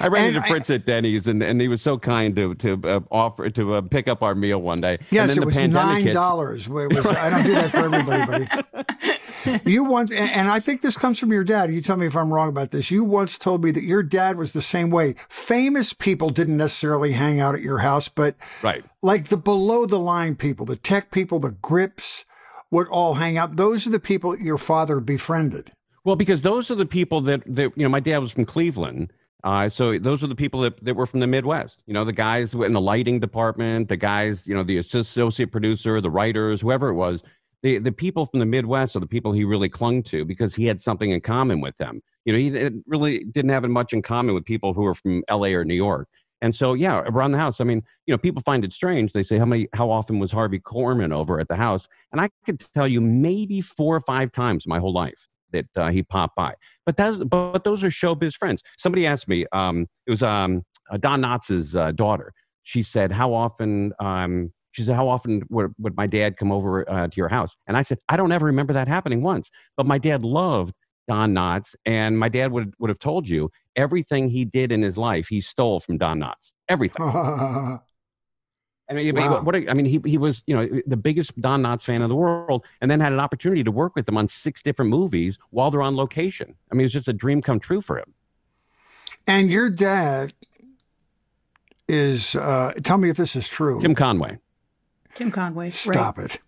[0.00, 2.54] I ran And into I- Fritz at Denny's, and, and he was so kind to
[2.56, 4.94] to uh, offer to uh, pick up our meal one day.
[4.96, 6.68] and Yes, it was nine dollars.
[6.68, 8.62] I don't do that for everybody, buddy.
[9.64, 11.72] You once, and and I think this comes from your dad.
[11.72, 12.90] You tell me if I'm wrong about this.
[12.92, 15.16] You once told me that your dad was the same way.
[15.28, 18.84] Famous people didn't necessarily hang out at your house, but Right.
[19.02, 22.24] like the below the line people, the tech people, the grips
[22.72, 23.54] would all hang out.
[23.54, 25.70] Those are the people that your father befriended.
[26.04, 29.12] Well, because those are the people that, that you know, my dad was from Cleveland.
[29.44, 31.82] Uh, so those are the people that, that were from the Midwest.
[31.86, 36.00] You know, the guys in the lighting department, the guys, you know, the associate producer,
[36.00, 37.22] the writers, whoever it was.
[37.62, 40.66] The, the people from the Midwest are the people he really clung to because he
[40.66, 42.02] had something in common with them.
[42.24, 45.48] You know, he really didn't have much in common with people who were from LA
[45.48, 46.08] or New York.
[46.42, 49.12] And so, yeah, around the house, I mean, you know, people find it strange.
[49.12, 51.86] They say, how many, how often was Harvey Korman over at the house?
[52.10, 55.90] And I could tell you maybe four or five times my whole life that uh,
[55.90, 56.54] he popped by.
[56.84, 58.62] But that's, but those are showbiz friends.
[58.76, 62.32] Somebody asked me, um, it was um, uh, Don Knotts' uh, daughter.
[62.64, 66.90] She said, how often, um, she said, how often would, would my dad come over
[66.90, 67.56] uh, to your house?
[67.68, 69.48] And I said, I don't ever remember that happening once.
[69.76, 70.74] But my dad loved
[71.08, 74.96] Don Knotts, and my dad would, would have told you everything he did in his
[74.96, 76.52] life, he stole from Don Knotts.
[76.68, 77.04] Everything.
[78.90, 79.42] I mean, Wow.
[79.42, 82.08] what a- I mean, he he was you know the biggest Don Knotts fan in
[82.10, 85.38] the world, and then had an opportunity to work with them on six different movies
[85.50, 86.54] while they're on location.
[86.70, 88.12] I mean, it was just a dream come true for him.
[89.26, 90.34] and your dad
[91.88, 93.80] is, uh, tell me if this is true.
[93.80, 94.38] Tim Conway.
[95.14, 95.70] Tim Conway.
[95.70, 96.38] Stop it.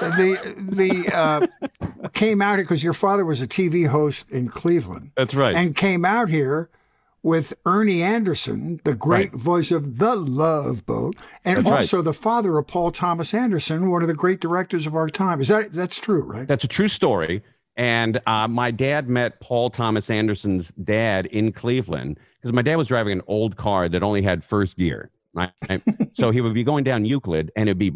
[0.00, 5.12] The the uh, came out here because your father was a TV host in Cleveland
[5.16, 5.54] That's right.
[5.56, 6.68] and came out here
[7.22, 9.40] with Ernie Anderson, the great Right.
[9.40, 11.76] voice of The Love Boat, and That's right.
[11.78, 15.40] also the father of Paul Thomas Anderson, one of the great directors of our time.
[15.40, 16.46] Is that that's true, right?
[16.46, 17.42] That's a true story.
[17.76, 22.88] And uh, my dad met Paul Thomas Anderson's dad in Cleveland because my dad was
[22.88, 25.10] driving an old car that only had first gear.
[25.32, 25.50] Right.
[26.12, 27.90] so he would be going down Euclid and it'd be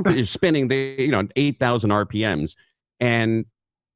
[0.24, 2.56] spinning the, you know, 8,000 RPMs.
[3.00, 3.44] And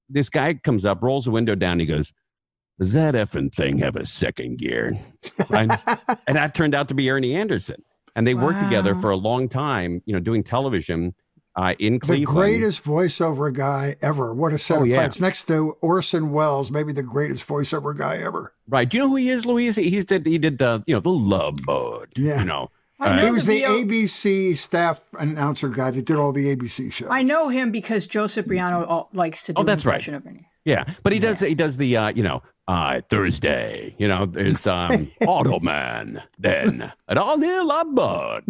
[0.09, 1.79] this guy comes up, rolls the window down.
[1.81, 2.13] He goes,
[2.79, 4.99] Does that effing thing have a second gear?
[5.51, 5.71] And
[6.29, 7.83] that turned out to be Ernie Anderson.
[8.15, 11.15] And they worked together for a long time, you know, doing television
[11.55, 14.33] uh, in the greatest voiceover guy ever.
[14.35, 15.03] What a set Oh, of yeah.
[15.03, 15.21] pipes.
[15.21, 18.55] Next to Orson Welles, maybe the greatest voiceover guy ever.
[18.69, 18.89] Right.
[18.89, 19.77] Do you know who he is, Louise?
[19.77, 22.09] He's did he did the you know the Love Boat.
[22.17, 22.41] Yeah.
[22.41, 22.71] You know.
[22.99, 26.55] I Uh, know He was the VO ABC staff announcer guy that did all the
[26.57, 27.09] ABC shows.
[27.11, 29.95] I know him because Joe Cipriano al- likes to do Oh, that's an right.
[29.97, 30.49] impression of Ernie.
[30.65, 33.95] Yeah, but he does he does the uh, you know uh, Thursday.
[33.99, 36.21] You know, there's um, Automan.
[36.39, 38.43] Then an all new Love Boat.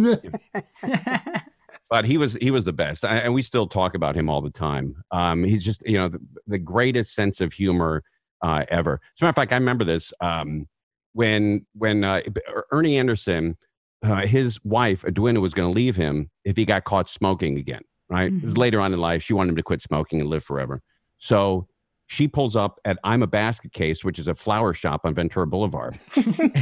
[1.90, 4.40] but he was he was the best, I- and we still talk about him all
[4.40, 4.96] the time.
[5.10, 8.02] Um, he's just you know the, the greatest sense of humor
[8.42, 8.94] uh, ever.
[8.94, 10.66] As a matter of fact, I remember this um,
[11.12, 12.22] when when uh,
[12.70, 13.56] Ernie Anderson,
[14.02, 17.82] uh, his wife Edwina was going to leave him if he got caught smoking again.
[18.08, 18.58] Right, This is Mhm.
[18.58, 19.22] later on in life.
[19.22, 20.80] She wanted him to quit smoking and live forever.
[21.18, 21.66] So
[22.06, 25.44] she pulls up at I'm a Basket Case, which is a flower shop on Ventura
[25.46, 25.98] Boulevard.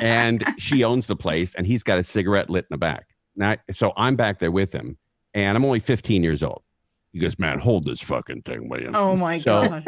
[0.00, 3.08] and she owns the place, and he's got a cigarette lit in the back.
[3.36, 4.96] Now, so I'm back there with him,
[5.34, 6.62] and I'm only 15 years old.
[7.12, 8.90] He goes, Man, hold this fucking thing, will you?
[8.94, 9.84] Oh my So- god.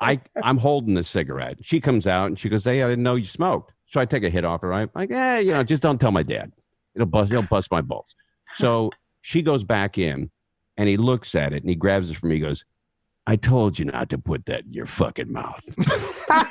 [0.00, 1.58] I, I'm holding the cigarette.
[1.62, 3.72] She comes out and she goes, Hey, I didn't know you smoked.
[3.88, 4.72] So I take a hit off her.
[4.72, 6.52] I'm like, Hey, you know, just don't tell my dad.
[6.94, 8.14] It'll bust, it'll bust my balls.
[8.56, 10.30] So she goes back in
[10.76, 12.36] and he looks at it and he grabs it from me.
[12.36, 12.64] He goes,
[13.26, 15.62] I told you not to put that in your fucking mouth.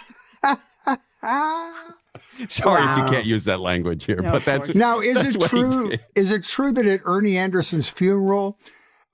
[2.47, 4.75] Sorry if you can't use that language here, No, but that's course.
[4.75, 5.91] Now, is That's it true?
[6.15, 8.59] Is it true that at Ernie Anderson's funeral,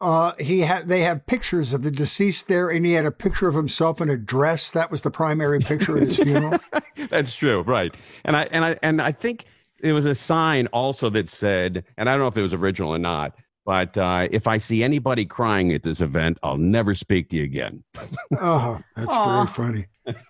[0.04, 3.48] uh, he had they have pictures of the deceased there, and he had a picture
[3.48, 4.70] of himself in a dress.
[4.72, 6.60] That was the primary picture at his funeral.
[7.10, 7.96] That's true, right?
[8.26, 9.46] And I and I and I think
[9.82, 12.94] there was a sign also that said, and I don't know if it was original
[12.94, 13.34] or not,
[13.66, 17.44] but uh, if I see anybody crying at this event, I'll never speak to you
[17.44, 17.84] again.
[18.40, 19.46] Oh, that's Aw.
[19.46, 19.86] very funny.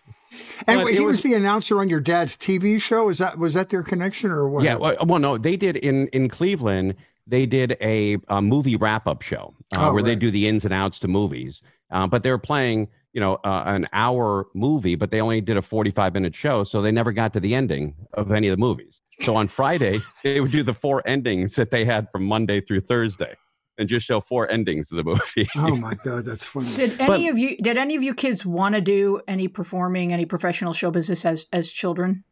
[0.66, 3.10] And But he was, was- the announcer on your dad's TV show.
[3.10, 4.64] Is that was that their connection or what?
[4.64, 6.96] Yeah, well, well, no, they did in in Cleveland.
[7.28, 10.66] They did a, a movie wrap up show uh, Oh, where they do the ins
[10.66, 12.90] and outs to movies, uh, but they were playing.
[13.16, 16.64] You know, uh, an hour movie, but they only did a 45 minute show.
[16.64, 19.02] So they never got to the ending of any of the movies.
[19.22, 22.80] So on Friday, they would do the four endings that they had from Monday through
[22.80, 23.36] Thursday
[23.78, 25.48] and just show four endings of the movie.
[25.56, 26.74] Oh my God, that's funny.
[26.74, 30.26] Did any of you did any of you kids want to do any performing, any
[30.26, 32.24] professional show business as as children?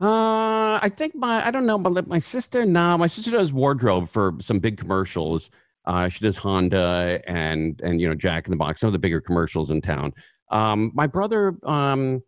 [0.00, 4.08] Uh, I think my I don't know, but my sister no, my sister does wardrobe
[4.08, 5.50] for some big commercials.
[5.86, 8.98] Uh, she does Honda and and you know Jack in the Box, some of the
[8.98, 10.12] bigger commercials in town.
[10.50, 12.22] Um, my brother, um,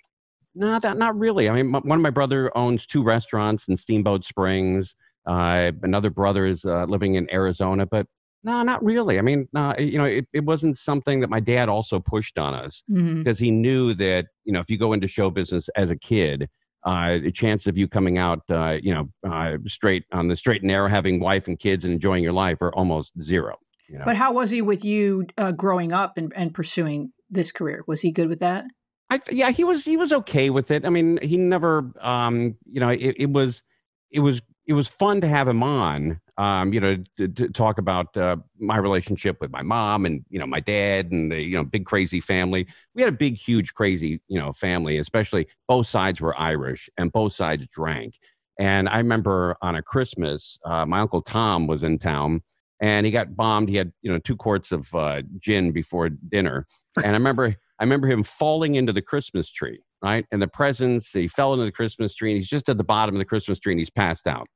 [0.55, 1.49] no, that not really.
[1.49, 4.95] I mean, my, one of my brother owns two restaurants in Steamboat Springs.
[5.27, 8.07] Uh, another brother is uh, living in Arizona, but
[8.45, 9.19] no, not really.
[9.19, 12.55] I mean, no, you know, it, it wasn't something that my dad also pushed on
[12.55, 13.19] us Mhm.
[13.25, 16.49] because he knew that you know if you go into show business as a kid
[16.87, 20.63] uh, the chance of you coming out uh, you know uh, straight on the straight
[20.63, 23.57] and narrow having wife and kids and enjoying your life are almost zero
[23.89, 27.53] you know But how was he with you uh, growing up and, and pursuing this
[27.53, 27.83] career?
[27.87, 28.65] Was he good with that?
[29.11, 32.81] I, yeah he was he was okay with it i mean he never um you
[32.81, 33.63] know it, it was
[34.11, 37.79] it was it was fun to have him on um you know to, to talk
[37.79, 41.57] about uh, my relationship with my mom and you know my dad and the you
[41.57, 45.87] know big crazy family we had a big huge crazy you know family especially both
[45.87, 48.15] sides were irish and both sides drank
[48.59, 52.43] and i remember on a christmas uh, my uncle tom was in town
[52.81, 56.67] and he got bombed he had you know two quarts of uh, gin before dinner
[56.97, 60.25] and i remember I remember him falling into the Christmas tree, right?
[60.33, 63.15] And the presents, he fell into the Christmas tree and he's just at the bottom
[63.15, 64.49] of the Christmas tree and he's passed out.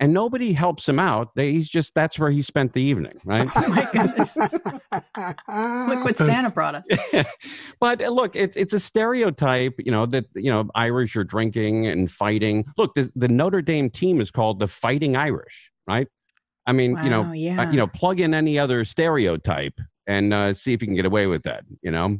[0.00, 1.34] And nobody helps him out.
[1.36, 3.48] They, he's just, that's where he spent the evening, right?
[3.54, 4.36] Oh my goodness!
[4.90, 6.86] Look what Santa brought us.
[7.80, 11.86] but uh, look, it's, it's a stereotype, you know, that, you know, Irish are drinking
[11.86, 12.64] and fighting.
[12.76, 16.08] Look, the, the Notre Dame team is called the Fighting Irish, right?
[16.66, 17.62] I mean, you know, yeah.
[17.62, 21.06] uh, you know, plug in any other stereotype and uh, see if you can get
[21.06, 22.18] away with that, you know?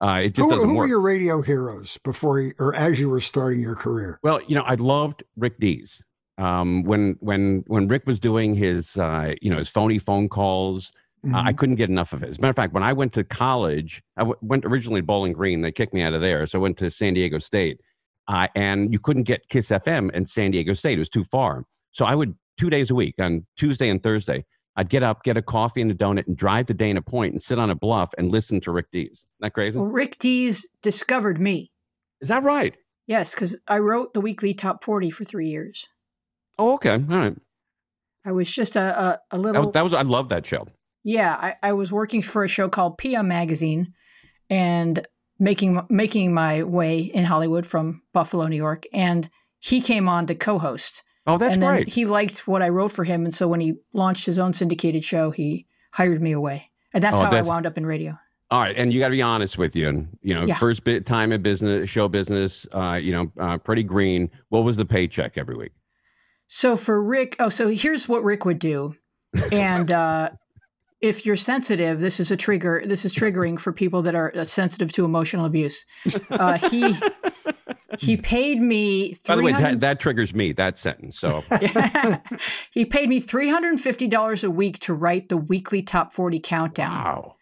[0.00, 0.84] Uh, it just who doesn't who work.
[0.84, 4.18] were your radio heroes before you, or as you were starting your career?
[4.24, 6.02] Well, you know, I loved Rick Dees.
[6.38, 10.92] Um, when when when Rick was doing his uh, you know his phony phone calls,
[11.32, 11.58] uh, I Mhm.
[11.58, 12.30] couldn't get enough of it.
[12.30, 15.06] As a matter of fact, when I went to college, I w- went originally to
[15.06, 15.60] Bowling Green.
[15.60, 17.80] They kicked me out of there, so I went to San Diego State,
[18.28, 21.64] uh, and you couldn't get Kiss FM in San Diego State; it was too far.
[21.92, 24.44] So I would two days a week on Tuesday and Thursday.
[24.74, 27.42] I'd get up, get a coffee and a donut, and drive to Dana Point and
[27.42, 29.10] sit on a bluff and listen to Rick Dees.
[29.10, 29.78] Isn't that crazy?
[29.78, 31.70] Well, Rick Dees discovered me.
[32.22, 32.74] Is that right?
[33.06, 35.88] Yes, because I wrote the weekly top forty for three years.
[36.58, 37.34] Oh, okay, all right.
[38.24, 40.66] I was just a a, a little was- that was I love that show.
[41.04, 41.34] yeah.
[41.34, 43.92] I, I was working for a show called PM Magazine,
[44.50, 45.06] and
[45.38, 50.34] making making my way in Hollywood from Buffalo, New York, and he came on to
[50.34, 51.02] co-host.
[51.26, 51.88] Oh, that's and then great.
[51.90, 55.04] he liked what I wrote for him, and so when he launched his own syndicated
[55.04, 58.18] show, he hired me away, and that's Oh, how I wound up in radio.
[58.50, 59.88] All right, and you got to be honest with you.
[59.88, 60.56] And you know, Yeah.
[60.58, 62.66] first bit time in business, show business.
[62.72, 64.30] Uh, you know, uh, pretty green.
[64.50, 65.72] What was the paycheck every week?
[66.54, 68.94] So for Rick, oh, so here's what Rick would do,
[69.50, 70.32] and uh,
[71.00, 72.82] if you're sensitive, this is a trigger.
[72.84, 75.86] This is triggering for people that are uh, sensitive to emotional abuse.
[76.28, 76.94] Uh, he
[77.98, 79.16] he paid me.
[79.26, 80.52] By the way, that, that triggers me.
[80.52, 81.18] That sentence.
[81.18, 81.42] So
[82.70, 86.12] he paid me three hundred and fifty dollars a week to write the weekly top
[86.12, 86.90] forty countdown.
[86.90, 87.36] wow.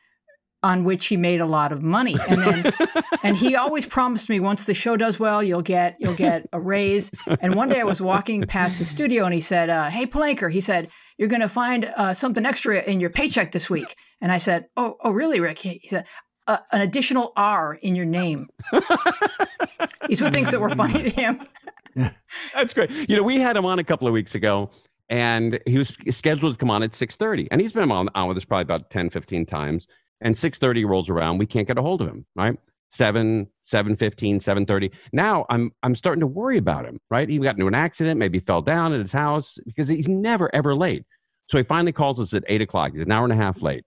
[0.62, 2.72] On which he made a lot of money and then
[3.22, 6.60] and he always promised me once the show does well you'll get you'll get a
[6.60, 7.10] raise
[7.40, 10.52] and one day i was walking past the studio and he said uh, hey palanker
[10.52, 14.30] he said you're going to find uh, something extra in your paycheck this week and
[14.32, 16.04] i said oh oh really rick he he said
[16.50, 18.48] a, an additional R in your name.
[20.08, 21.46] These were things that were funny to him.
[22.54, 22.90] That's great.
[23.08, 24.70] You know, we had him on a couple of weeks ago
[25.08, 28.36] and he was scheduled to come on at 6.30 and he's been on, on with
[28.36, 29.86] us probably about 10 15 times
[30.20, 32.58] and 6.30 rolls around we can't get a hold of him right?
[32.90, 37.28] 7 7.15 7.30 now i'm i'm starting to worry about him right?
[37.28, 40.74] He got into an accident maybe fell down at his house because he's never ever
[40.74, 41.04] late.
[41.48, 42.92] So he finally calls us at 8 o'clock.
[42.92, 43.84] He's an hour and a half late.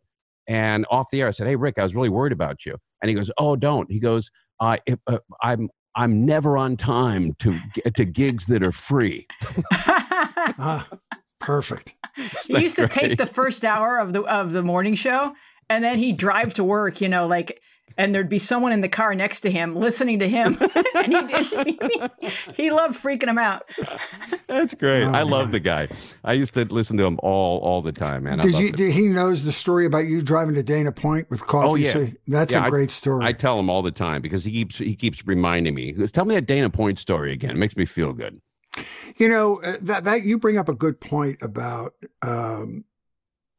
[0.48, 2.78] And off the air i said hey rick i was really worried about you.
[3.02, 3.92] And he goes oh don't.
[3.92, 4.30] He goes
[4.60, 7.58] uh, if, uh, i'm i'm never on time to
[7.96, 9.28] to gigs that are free.
[10.60, 10.88] Ah,
[11.40, 11.96] perfect.
[12.48, 15.34] he used to take the first hour of the of the morning show
[15.70, 17.62] and then he'd drive to work, you know, like
[17.98, 20.58] and there'd be someone in the car next to him listening to him.
[20.96, 22.30] And he, did, he,
[22.64, 23.64] he, loved freaking him out.
[24.48, 25.04] That's great.
[25.04, 25.90] Oh, i love the guy.
[26.24, 28.40] I used to listen to him all all the time man.
[28.40, 31.68] Did you did he knows the story about you driving to dana point with coffee?
[31.68, 32.12] Oh, yeah.
[32.28, 33.26] that's yeah, a great story.
[33.26, 35.88] I, I, tell him all the time because he keeps he keeps reminding me.
[35.88, 37.52] He goes tell me a dana point story again.
[37.52, 38.40] It makes me feel good.
[39.18, 42.86] You know uh, that that you bring up a good point about um,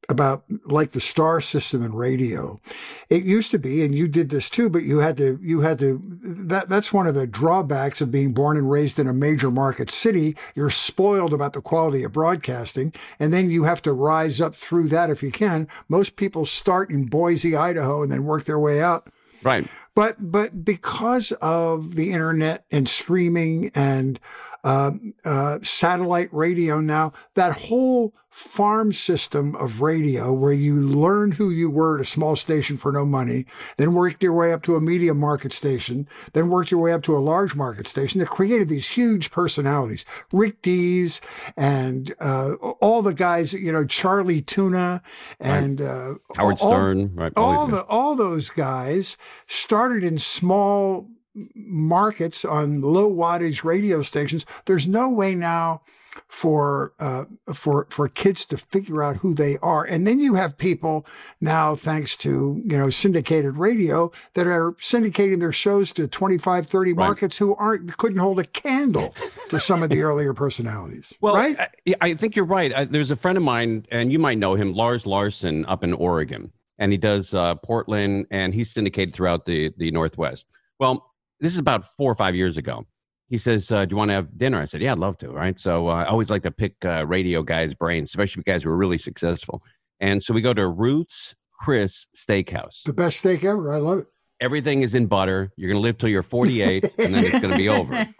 [0.09, 2.61] about like the star system in radio.
[3.09, 5.79] It used to be, and you did this too, but you had to you had
[5.81, 9.51] to that that's one of the drawbacks of being born and raised in a major
[9.51, 10.37] market city.
[10.55, 14.89] You're spoiled about the quality of broadcasting, and then you have to rise up through
[14.89, 15.69] that if you can.
[15.89, 19.09] Most people start in Boise, Idaho, and then work their way out.
[19.43, 19.67] Right.
[19.95, 24.19] But but because of the internet and streaming and
[24.65, 24.93] uh,
[25.25, 31.71] uh, satellite radio now, that whole farm system of radio where you learn who you
[31.71, 33.47] were at a small station for no money,
[33.77, 37.03] then worked your way up to a medium market station, then worked your way up
[37.03, 40.05] to a large market station that created these huge personalities.
[40.33, 41.21] Rick Dees
[41.57, 45.01] and uh, all the guys, you know, Charlie Tuna
[45.39, 45.89] and right.
[45.89, 47.33] Uh, Howard all, Stern, right?
[47.37, 51.09] All, the, all those guys started in small
[51.55, 54.47] markets on low wattage radio stations.
[54.67, 55.83] There's no way now
[56.29, 60.57] for uh, for for kids to figure out who they are, and then you have
[60.57, 61.07] people
[61.41, 66.93] now, thanks to you know syndicated radio, that are syndicating their shows to 25, 30
[66.93, 66.97] right.
[66.97, 69.15] markets who aren't couldn't hold a candle
[69.49, 71.13] to some of the earlier personalities.
[71.25, 71.59] Well, right?
[71.59, 72.75] I, I think you're right.
[72.75, 75.95] I, there's a friend of mine, and you might know him, Lars Larson, up in
[75.95, 80.47] Oregon, and he does uh, Portland, and he's syndicated throughout the the Northwest.
[80.79, 81.14] Well,
[81.45, 82.87] this is about four or five years ago.
[83.29, 85.29] He says, uh, "Do you want to have dinner?" I said, "Yeah, I'd love to."
[85.31, 85.59] Right.
[85.59, 88.77] So uh, I always like to pick uh, radio guys' brains, especially guys who are
[88.77, 89.63] really successful.
[90.01, 92.83] And so we go to Ruth's Chris Steakhouse.
[92.85, 93.73] The best steak ever.
[93.73, 94.07] I love it.
[94.41, 95.53] Everything is in butter.
[95.57, 98.07] You're going to live till you're 48, and then it's going to be over.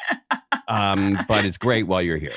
[0.67, 2.33] Um, but it's great while you're here.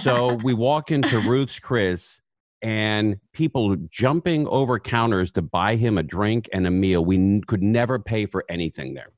[0.00, 2.22] So we walk into Ruth's Chris,
[2.62, 7.04] and people jumping over counters to buy him a drink and a meal.
[7.04, 9.12] We n- could never pay for anything there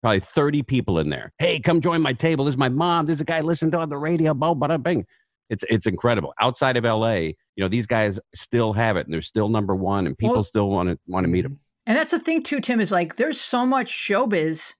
[0.00, 1.32] probably 30 people in there.
[1.38, 2.44] Hey, come join my table.
[2.44, 3.06] This is my mom.
[3.06, 4.34] There's a guy listening to on the radio.
[4.34, 5.06] Blah, blah, bing.
[5.50, 6.34] It's it's incredible.
[6.40, 10.06] Outside of LA, you know, these guys still have it and they're still number one
[10.06, 11.58] and people well, still want to want to meet them.
[11.86, 14.74] And that's the thing too, Tim, is like there's so much showbiz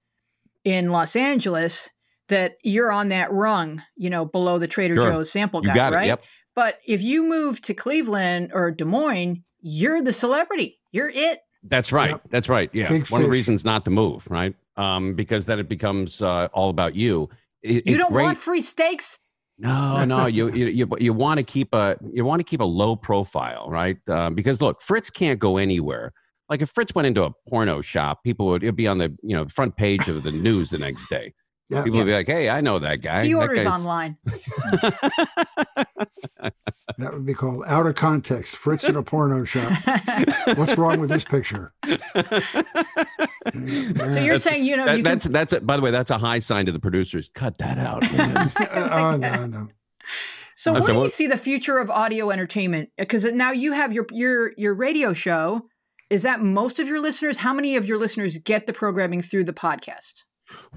[0.65, 1.89] in Los Angeles
[2.29, 5.11] that you're on that rung, you know, below the Trader sure.
[5.11, 6.07] Joe's sample guy, right?
[6.09, 6.23] Yep.
[6.55, 10.79] But if you move to Cleveland or Des Moines, you're the celebrity.
[10.93, 11.41] You're it.
[11.63, 12.11] That's right.
[12.11, 12.23] Yep.
[12.31, 12.69] That's right.
[12.73, 12.89] Yeah.
[12.89, 13.13] Big One fish.
[13.13, 14.55] of the reasons not to move, right?
[14.79, 17.29] Um, because then it becomes uh, all about you.
[17.63, 18.23] It, you don't great.
[18.23, 19.19] want free steaks.
[19.59, 22.65] No, no, you you you, you want to keep a you want to keep a
[22.65, 23.99] low profile, right?
[24.09, 26.13] Um, because look, Fritz can't go anywhere.
[26.49, 29.37] Like if Fritz went into a porno shop, people would it'd be on the you
[29.37, 31.35] know front page of the news the next day.
[31.71, 32.05] Yeah, People yeah.
[32.05, 34.17] would be like, "Hey, I know that guy." He that orders online.
[36.97, 38.57] that would be called out of context.
[38.57, 39.73] Fritz in a porno shop.
[40.57, 41.75] What's wrong with this picture?
[41.85, 41.93] so
[43.53, 45.33] you're that's, saying you know that, you that's can...
[45.33, 47.31] that's a, by the way that's a high sign to the producers.
[47.35, 48.03] Cut that out.
[48.93, 49.69] oh no no.
[50.55, 52.89] So uh, what do you see the future of audio entertainment?
[52.97, 55.69] Because now you have your your your radio show.
[56.09, 57.39] Is that most of your listeners?
[57.39, 60.23] How many of your listeners get the programming through the podcast?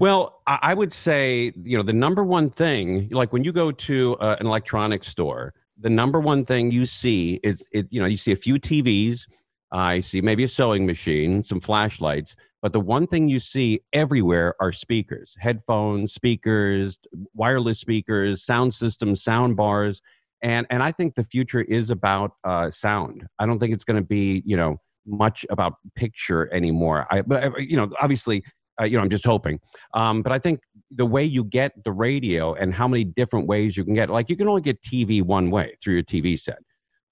[0.02, 4.16] Well, I would say, you know, the number one thing, like when you go to
[4.16, 8.16] uh, an electronics store, the number one thing you see is, it, you know, you
[8.16, 9.28] see a few TVs,
[9.70, 14.56] I see maybe a sewing machine, some flashlights, but the one thing you see everywhere
[14.58, 16.98] are speakers, headphones, speakers,
[17.34, 20.02] wireless speakers, sound systems, sound bars,
[20.40, 23.24] and and I think the future is about uh, sound.
[23.38, 27.06] I don't think it's going to be, you know, much about picture anymore.
[27.08, 28.42] I, but you know, obviously
[28.82, 29.60] uh, you know, I'm just hoping.
[29.94, 30.60] Um, but I think
[30.90, 34.28] the way you get the radio and how many different ways you can get, like
[34.28, 36.58] you can only get TV one way through your TV set.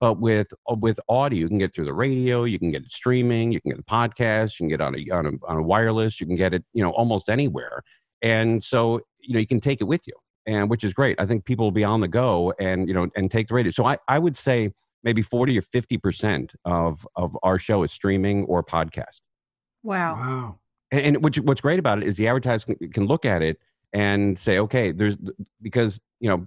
[0.01, 2.91] But with uh, with audio, you can get through the radio, you can get it
[2.91, 5.63] streaming, you can get a podcast, you can get on a on a, on a
[5.63, 7.83] wireless, you can get it, you know, almost anywhere.
[8.23, 10.15] And so, you know, you can take it with you,
[10.47, 11.21] and which is great.
[11.21, 13.71] I think people will be on the go and you know and take the radio.
[13.71, 14.73] So I I would say
[15.05, 19.21] maybe forty or fifty percent of of our show is streaming or podcast.
[19.83, 20.13] Wow.
[20.13, 20.60] Wow.
[20.91, 23.59] And, and which what's great about it is the advertiser can, can look at it
[23.93, 25.17] and say, okay, there's
[25.63, 26.47] because you know,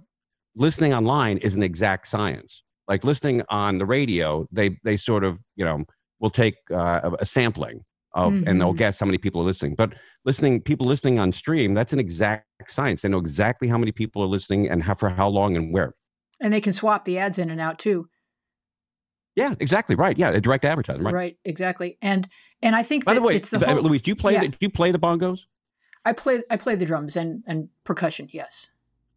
[0.56, 2.62] listening online is an exact science.
[2.88, 5.84] Like listening on the radio, they they sort of you know
[6.20, 7.84] will take uh, a, sampling
[8.14, 8.78] of and they'll Mhm.
[8.78, 9.74] guess how many people are listening.
[9.74, 13.02] But listening, people listening on stream, that's an exact science.
[13.02, 15.94] They know exactly how many people are listening and how, for how long and where.
[16.40, 18.08] And they can swap the ads in and out too.
[19.36, 20.16] Yeah, exactly right.
[20.16, 21.02] Yeah, a direct advertising.
[21.02, 21.14] Right.
[21.14, 21.38] Right.
[21.44, 21.98] exactly.
[22.00, 22.28] And
[22.62, 24.40] and I think By that the way, it's the whole, Louise, do you play yeah.
[24.42, 25.46] the do you play the bongos?
[26.04, 28.70] I play I play the drums and and percussion, yes.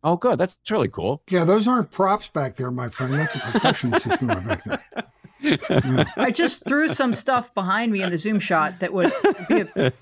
[0.04, 0.38] Oh, good.
[0.40, 1.22] That's really cool.
[1.30, 3.14] Yeah, those aren't props back there, my friend.
[3.16, 4.84] That's a percussion system right back there.
[5.40, 6.06] Yeah.
[6.18, 9.12] I just threw some stuff behind me in the zoom shot that would
[9.50, 9.66] be a,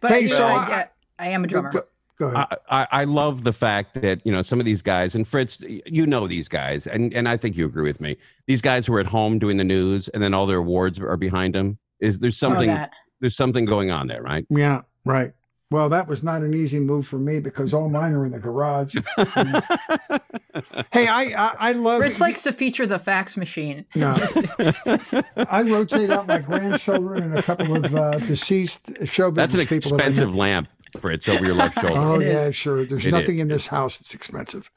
[0.00, 0.86] but Hey, you know, so I, I- yeah,
[1.18, 1.70] I am a drummer.
[1.70, 1.89] go- go ahead.
[2.28, 5.58] I, I, I love the fact that you know some of these guys and Fritz,
[5.60, 8.16] you know these guys, and and I think you agree with me.
[8.46, 11.16] These guys who are at home doing the news, and then all their awards are
[11.16, 11.78] behind them.
[12.00, 12.92] Is there's something that.
[13.20, 14.46] there's something going on there, right?
[14.50, 15.32] Yeah, right.
[15.70, 18.40] Well, that was not an easy move for me because all mine are in the
[18.40, 18.96] garage.
[20.92, 21.98] hey, I I, I love.
[21.98, 23.86] Fritz likes to feature the fax machine.
[23.94, 24.16] No.
[25.36, 29.94] I rotate out my grandchildren and a couple of uh, deceased show That's an people.
[29.94, 30.38] expensive know.
[30.38, 30.68] lamp,
[31.00, 31.94] Fritz, over your left shoulder.
[31.98, 32.84] Oh yeah, sure.
[32.84, 34.70] There's It nothing in this house that's expensive.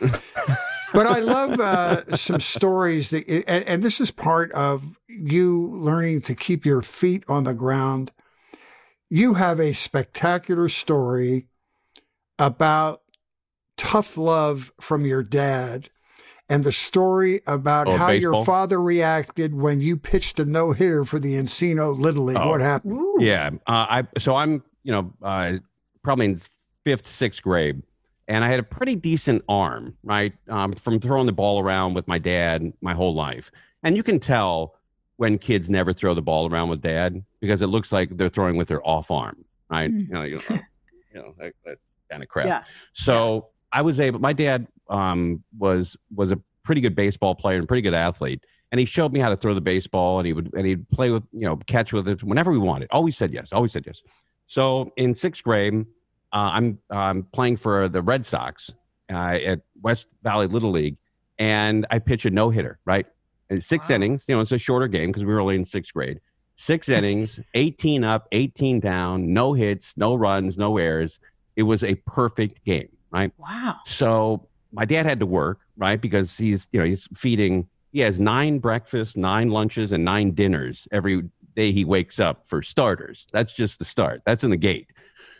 [0.00, 6.22] but I love uh, some stories that, and, and this is part of you learning
[6.22, 8.12] to keep your feet on the ground.
[9.10, 11.46] You have a spectacular story
[12.38, 13.02] about
[13.76, 15.90] tough love from your dad.
[16.50, 21.04] And the story about Oh, how your father reacted when you pitched a no hitter
[21.04, 22.38] for the Encino Little League.
[22.40, 22.48] Oh.
[22.48, 22.98] What happened?
[23.20, 25.58] Yeah, uh, I so I'm you know uh,
[26.02, 26.38] probably in
[26.84, 27.82] fifth sixth grade,
[28.28, 32.06] and I had a pretty decent arm, right, um, from throwing the ball around with
[32.08, 33.50] my dad my whole life,
[33.82, 34.74] and you can tell
[35.16, 38.56] when kids never throw the ball around with dad because it looks like they're throwing
[38.56, 39.90] with their off arm, right?
[39.90, 40.06] Mm.
[40.06, 40.42] You know, you know,
[41.14, 41.78] you know that, that
[42.10, 42.46] kind of crap.
[42.46, 42.62] Yeah.
[42.92, 44.20] So I was able.
[44.20, 48.78] My dad um, was was a pretty good baseball player and pretty good athlete, and
[48.78, 51.24] he showed me how to throw the baseball, and he would and he'd play with
[51.32, 52.88] you know catch with it whenever we wanted.
[52.90, 53.52] Always said yes.
[53.52, 54.00] Always said yes.
[54.48, 55.86] So in sixth grade,
[56.32, 58.70] uh, I'm I'm playing for the Red Sox
[59.12, 60.96] uh, at West Valley Little League,
[61.38, 62.78] and I pitch a no hitter.
[62.84, 63.06] Right,
[63.50, 63.96] and six Wow.
[63.96, 64.24] innings.
[64.26, 66.18] You know, it's a shorter game because we were only in sixth grade.
[66.56, 71.20] Six innings, 18 up, 18 down, no hits, no runs, no errors.
[71.54, 73.30] It was a perfect game, right?
[73.38, 73.76] Wow.
[73.86, 76.00] So my dad had to work, right?
[76.00, 80.88] Because he's, you know, he's feeding, he has nine breakfasts, nine lunches, and nine dinners
[80.92, 81.22] every
[81.58, 83.26] day he wakes up for starters.
[83.32, 84.22] That's just the start.
[84.24, 84.88] That's in the gate.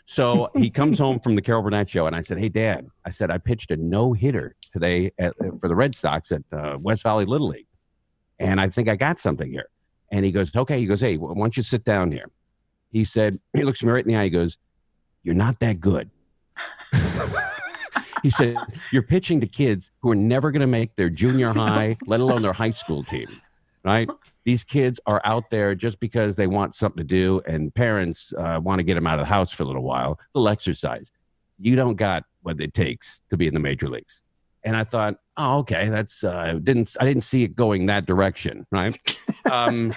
[0.05, 3.09] So he comes home from the Carol Burnett show, and I said, "Hey, Dad," I
[3.09, 7.03] said, "I pitched a no hitter today at, for the Red Sox at uh, West
[7.03, 7.67] Valley Little League,
[8.37, 9.69] and I think I got something here."
[10.11, 12.29] And he goes, "Okay." He goes, "Hey, why don't you sit down here?"
[12.91, 14.25] He said, he looks me right in the eye.
[14.25, 14.57] He goes,
[15.23, 16.09] "You're not that good."
[18.23, 18.57] he said,
[18.91, 22.41] You're pitching to kids who are never going to make their junior high, let alone
[22.41, 23.27] their high school team,
[23.85, 24.09] right?
[24.45, 28.59] These kids are out there just because they want something to do, and parents uh,
[28.61, 31.11] want to get them out of the house for a little while, a little exercise.
[31.59, 34.21] You don't got what it takes to be in the major leagues.
[34.63, 38.65] And I thought, oh, okay, that's uh, didn't I didn't see it going that direction,
[38.71, 38.97] right?
[39.49, 39.93] Um,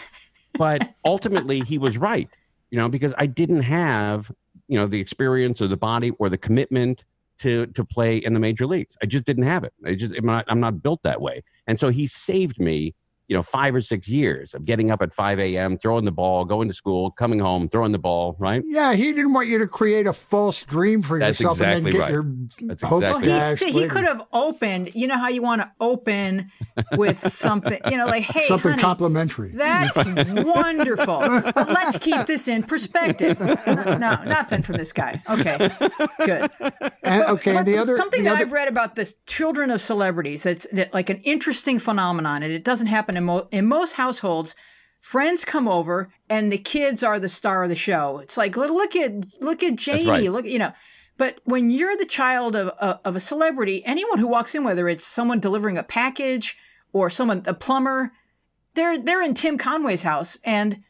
[0.59, 2.29] but ultimately, he was right,
[2.71, 4.31] you know, because I didn't have
[4.69, 7.05] you know the experience or the body or the commitment
[7.41, 8.97] to to play in the major leagues.
[9.03, 9.73] I just didn't have it.
[9.85, 11.43] I just I'm not I'm not built that way.
[11.67, 12.95] And so he saved me,
[13.33, 16.45] you know, five or six years of getting up at 5 a.m., throwing the ball,
[16.45, 18.63] going to school, coming home, throwing the ball, right?
[18.67, 21.93] Yeah, he didn't want you to create a false dream for That's yourself and then
[21.93, 22.11] get right.
[22.11, 22.27] your
[22.61, 23.49] That's hopes exactly Well, right.
[23.49, 23.95] he, dashed he later.
[23.95, 24.91] could have opened.
[24.95, 26.51] You know how you want to open
[26.99, 27.81] with something.
[27.91, 29.53] You know, like, hey, something honey, complimentary.
[29.53, 31.21] That's wonderful.
[31.55, 33.41] But let's keep this in perspective.
[33.41, 35.23] No, nothing from this guy.
[35.31, 35.71] Okay,
[36.27, 36.51] good.
[37.03, 39.81] And, okay, and the other something the that other, I've read about this children of
[39.81, 40.45] celebrities.
[40.45, 44.55] It's that, like an interesting phenomenon, and it doesn't happen in, mo- in most households.
[45.01, 48.19] Friends come over, and the kids are the star of the show.
[48.19, 50.09] It's like look, look at look at Janie.
[50.09, 50.31] right.
[50.31, 50.71] Look, you know.
[51.19, 54.89] But when you're the child of, of of a celebrity, anyone who walks in, whether
[54.89, 56.57] it's someone delivering a package
[56.93, 58.13] or someone a plumber,
[58.75, 60.83] they're they're in Tim Conway's house, and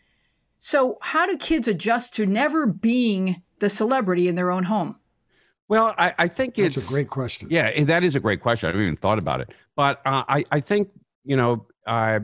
[0.61, 4.97] so how do kids adjust to never being the celebrity in their own home?
[5.69, 7.49] Well, I, I think that's it's a great question.
[7.51, 8.67] Yeah, eh, that is a great question.
[8.67, 9.55] I haven't even thought about it.
[9.75, 10.91] But uh, I, I think,
[11.25, 12.21] you know, uh,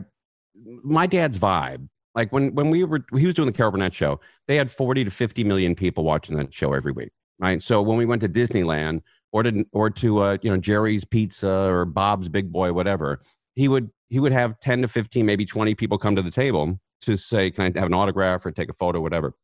[0.83, 1.87] my dad's vibe.
[2.15, 5.03] Like when when we were he was doing the Carol Burnett show, they had forty
[5.03, 7.61] to fifty million people watching that show every week, right?
[7.61, 9.01] So when we went to Disneyland
[9.31, 13.21] or to or to uh, you know Jerry's Pizza or Bob's Big Boy, whatever,
[13.55, 16.79] he would he would have ten to fifteen, maybe twenty people come to the table
[17.03, 19.35] to say, "Can I have an autograph or take a photo, whatever?"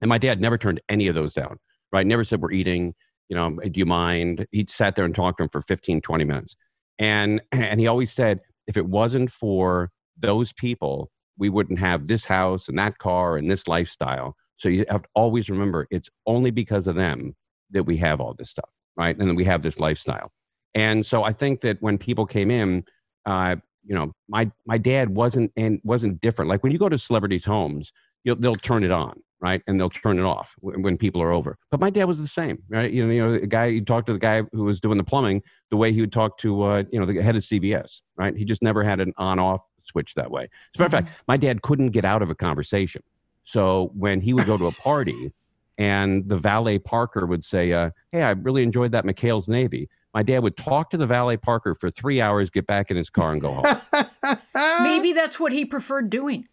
[0.00, 1.58] And my dad never turned any of those down,
[1.92, 2.06] right?
[2.06, 2.94] Never said, We're eating,
[3.28, 4.46] you know, do you mind?
[4.50, 6.56] He sat there and talked to him for 15, 20 minutes.
[6.98, 8.40] And, and he always said,
[8.70, 13.50] if it wasn't for those people, we wouldn't have this house and that car and
[13.50, 14.36] this lifestyle.
[14.58, 17.34] So you have to always remember it's only because of them
[17.70, 19.16] that we have all this stuff, right?
[19.18, 20.30] And we have this lifestyle.
[20.74, 22.84] And so I think that when people came in,
[23.26, 26.48] uh, you know, my my dad wasn't and wasn't different.
[26.48, 27.92] Like when you go to celebrities' homes,
[28.24, 29.62] they'll turn it on, right?
[29.66, 31.56] And they'll turn it off when, when, people are over.
[31.70, 32.90] But my dad was the same, right?
[32.90, 35.04] You know, you know, the guy you talk to the guy who was doing the
[35.04, 38.36] plumbing the way he would talk to, uh, you know, the head of CBS, right?
[38.36, 40.44] He just never had an on-off switch that way.
[40.44, 41.24] As a matter of fact, mm-hmm.
[41.28, 43.02] my dad couldn't get out of a conversation.
[43.44, 45.32] So when he would go to a party
[45.78, 50.22] and the valet Parker would say, uh, "Hey, I really enjoyed that McHale's Navy," my
[50.22, 53.32] dad would talk to the valet Parker for three hours, get back in his car,
[53.32, 54.38] and go home.
[54.82, 56.46] Maybe that's what he preferred doing.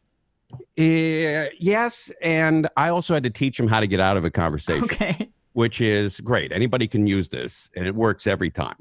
[0.53, 4.31] Uh, yes, and I also had to teach him how to get out of a
[4.31, 4.83] conversation.
[4.83, 5.29] Okay.
[5.53, 6.51] Which is great.
[6.51, 8.75] Anybody can use this, and it works every time.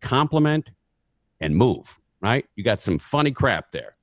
[0.00, 0.70] Compliment
[1.40, 1.98] and move.
[2.20, 2.46] Right?
[2.56, 3.96] You got some funny crap there.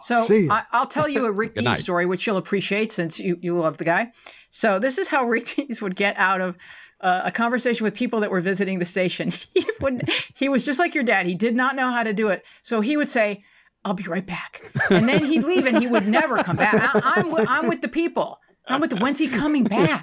[0.00, 3.56] So I, will tell you a Rick Dees story, which you'll appreciate since you, you
[3.56, 4.12] love the guy.
[4.50, 6.58] So this is how Rick Dees would get out of
[7.00, 9.32] uh, a conversation with people that were visiting the station.
[9.54, 11.26] He would he was just like your dad.
[11.26, 12.44] He did not know how to do it.
[12.62, 13.44] So he would say,
[13.84, 14.70] I'll be right back.
[14.90, 16.94] And then he'd leave and he would never come back.
[16.94, 18.38] I, am with, I'm with the people.
[18.68, 20.02] I'm with the, when's he coming back?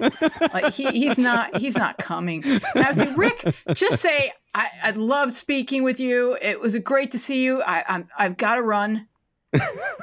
[0.52, 2.44] Like he, he's not, he's not coming.
[2.44, 6.36] And I was like, Rick, just say, I, I love speaking with you.
[6.42, 7.62] It was great to see you.
[7.62, 9.08] I, I'm, I've got to run.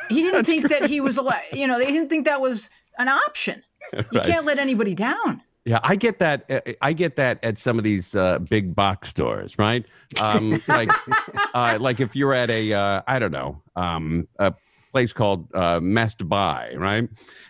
[0.09, 0.81] He didn't think great.
[0.81, 1.19] that he was,
[1.53, 3.63] you know, they didn't think that was an option.
[3.93, 4.05] Right.
[4.11, 5.43] You can't let anybody down.
[5.67, 6.49] Yeah, I get that.
[6.49, 9.85] Uh, I get that at some of these uh, big box stores, right?
[10.21, 10.89] Um, like,
[11.53, 14.53] uh, like if you're at a, uh, I don't know, um, a
[14.93, 17.09] place called uh, Best Buy, right?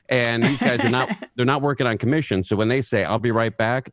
[0.10, 2.44] And these guys are not, they're not working on commission.
[2.44, 3.92] So when they say, "I'll be right back,"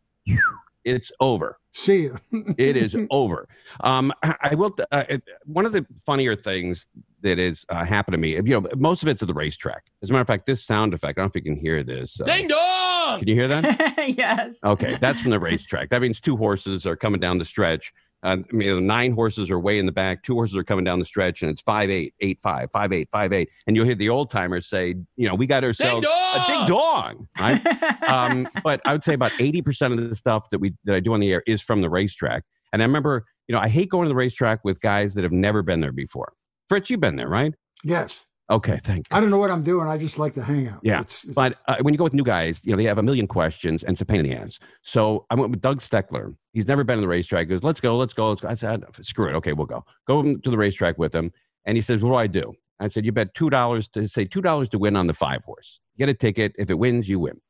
[0.86, 1.58] it's over.
[1.72, 2.18] See you.
[2.56, 3.46] it is over.
[3.80, 4.74] Um, I will.
[4.90, 6.86] Uh, it, one of the funnier things
[7.20, 9.84] that has uh, happened to me, you know, most of it's at the racetrack.
[10.02, 11.82] As a matter of fact, this sound effect, I don't know if you can hear
[11.82, 12.18] this.
[12.18, 12.73] Uh, Ding dong!
[13.18, 13.94] Can you hear that?
[14.16, 14.60] yes.
[14.64, 15.90] Okay, that's from the racetrack.
[15.90, 17.92] That means two horses are coming down the stretch.
[18.24, 20.22] Uh, I mean, nine horses are way in the back.
[20.22, 23.08] Two horses are coming down the stretch, and it's five eight, eight five, five eight,
[23.12, 26.44] five eight, and you'll hear the old timers say, "You know, we got ourselves a
[26.46, 27.62] ding dong." Right?
[28.08, 31.00] um, but I would say about eighty percent of the stuff that we that I
[31.00, 32.44] do on the air is from the racetrack.
[32.72, 35.32] And I remember, you know, I hate going to the racetrack with guys that have
[35.32, 36.32] never been there before.
[36.68, 37.52] Fritz, you've been there, right?
[37.84, 38.24] Yes.
[38.50, 39.16] Okay, thank you.
[39.16, 39.88] I don't know what I'm doing.
[39.88, 40.80] I just like to hang out.
[40.82, 41.00] Yeah.
[41.00, 43.02] It's, it's, but uh, when you go with new guys, you know, they have a
[43.02, 44.58] million questions and it's a pain in the ass.
[44.82, 46.36] So I went with Doug Steckler.
[46.52, 47.46] He's never been on the racetrack.
[47.46, 48.48] He goes, let's go, let's go, let's go.
[48.48, 49.34] I said, screw it.
[49.36, 49.82] Okay, we'll go.
[50.06, 51.32] Go to the racetrack with him.
[51.64, 52.52] And he says, what do I do?
[52.80, 55.80] I said, you bet $2 to say $2 to win on the five horse.
[55.96, 56.52] Get a ticket.
[56.58, 57.40] If it wins, you win.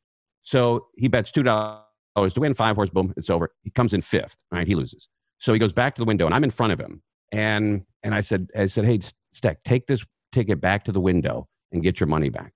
[0.42, 1.80] So he bets $2
[2.16, 2.90] to win five horse.
[2.90, 3.50] Boom, it's over.
[3.62, 4.36] He comes in fifth.
[4.52, 5.08] All right, he loses.
[5.38, 7.02] So he goes back to the window and I'm in front of him.
[7.32, 9.00] And and I said, I said, hey,
[9.32, 10.04] Steck, take this
[10.34, 12.52] ticket back to the window and get your money back.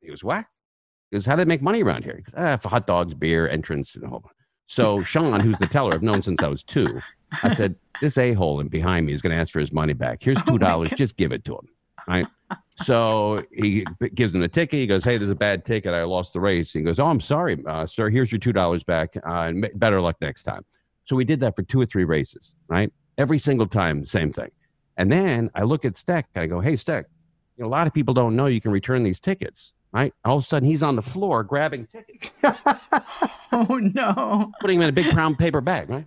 [0.00, 0.44] He goes, what?
[1.10, 2.16] He goes, how do they make money around here?
[2.16, 4.34] He goes, ah, for hot dogs, beer, entrance, and a whole bunch.
[4.66, 7.00] So Sean, who's the teller, I've known since I was two.
[7.42, 9.92] I said, this a hole in behind me is going to ask for his money
[9.92, 10.18] back.
[10.22, 10.62] Here's $2.
[10.62, 11.68] Oh just give it to him.
[12.06, 12.26] Right.
[12.84, 13.84] So he
[14.14, 14.78] gives him the ticket.
[14.78, 15.92] He goes, "Hey, there's a bad ticket.
[15.92, 18.08] I lost the race." He goes, "Oh, I'm sorry, uh, sir.
[18.08, 19.14] Here's your two dollars back.
[19.26, 20.64] Uh, and better luck next time."
[21.04, 22.54] So we did that for two or three races.
[22.68, 22.90] Right.
[23.18, 24.50] Every single time, same thing.
[24.98, 26.28] And then I look at Steck.
[26.34, 27.06] And I go, "Hey, Steck,
[27.56, 30.12] you know, a lot of people don't know you can return these tickets." Right?
[30.26, 32.32] All of a sudden, he's on the floor grabbing tickets.
[33.52, 34.52] oh no!
[34.60, 35.88] Putting them in a big brown paper bag.
[35.88, 36.06] Right?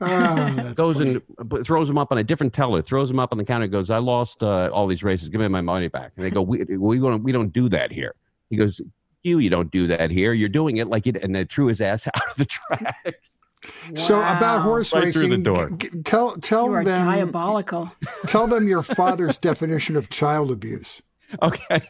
[0.00, 1.20] Oh, goes funny.
[1.38, 3.90] and throws them up on a different teller, throws them up on the counter, goes,
[3.90, 5.28] I lost uh, all these races.
[5.28, 6.12] Give me my money back.
[6.16, 8.14] And they go, we, we, don't, we don't do that here.
[8.50, 8.80] He goes,
[9.22, 10.32] you, you don't do that here.
[10.32, 11.16] You're doing it like it.
[11.22, 13.30] And they threw his ass out of the track.
[13.94, 15.70] So about horse right racing, through the door.
[15.70, 17.92] G- tell tell you are them diabolical.
[18.26, 21.02] Tell them your father's definition of child abuse.
[21.40, 21.82] Okay.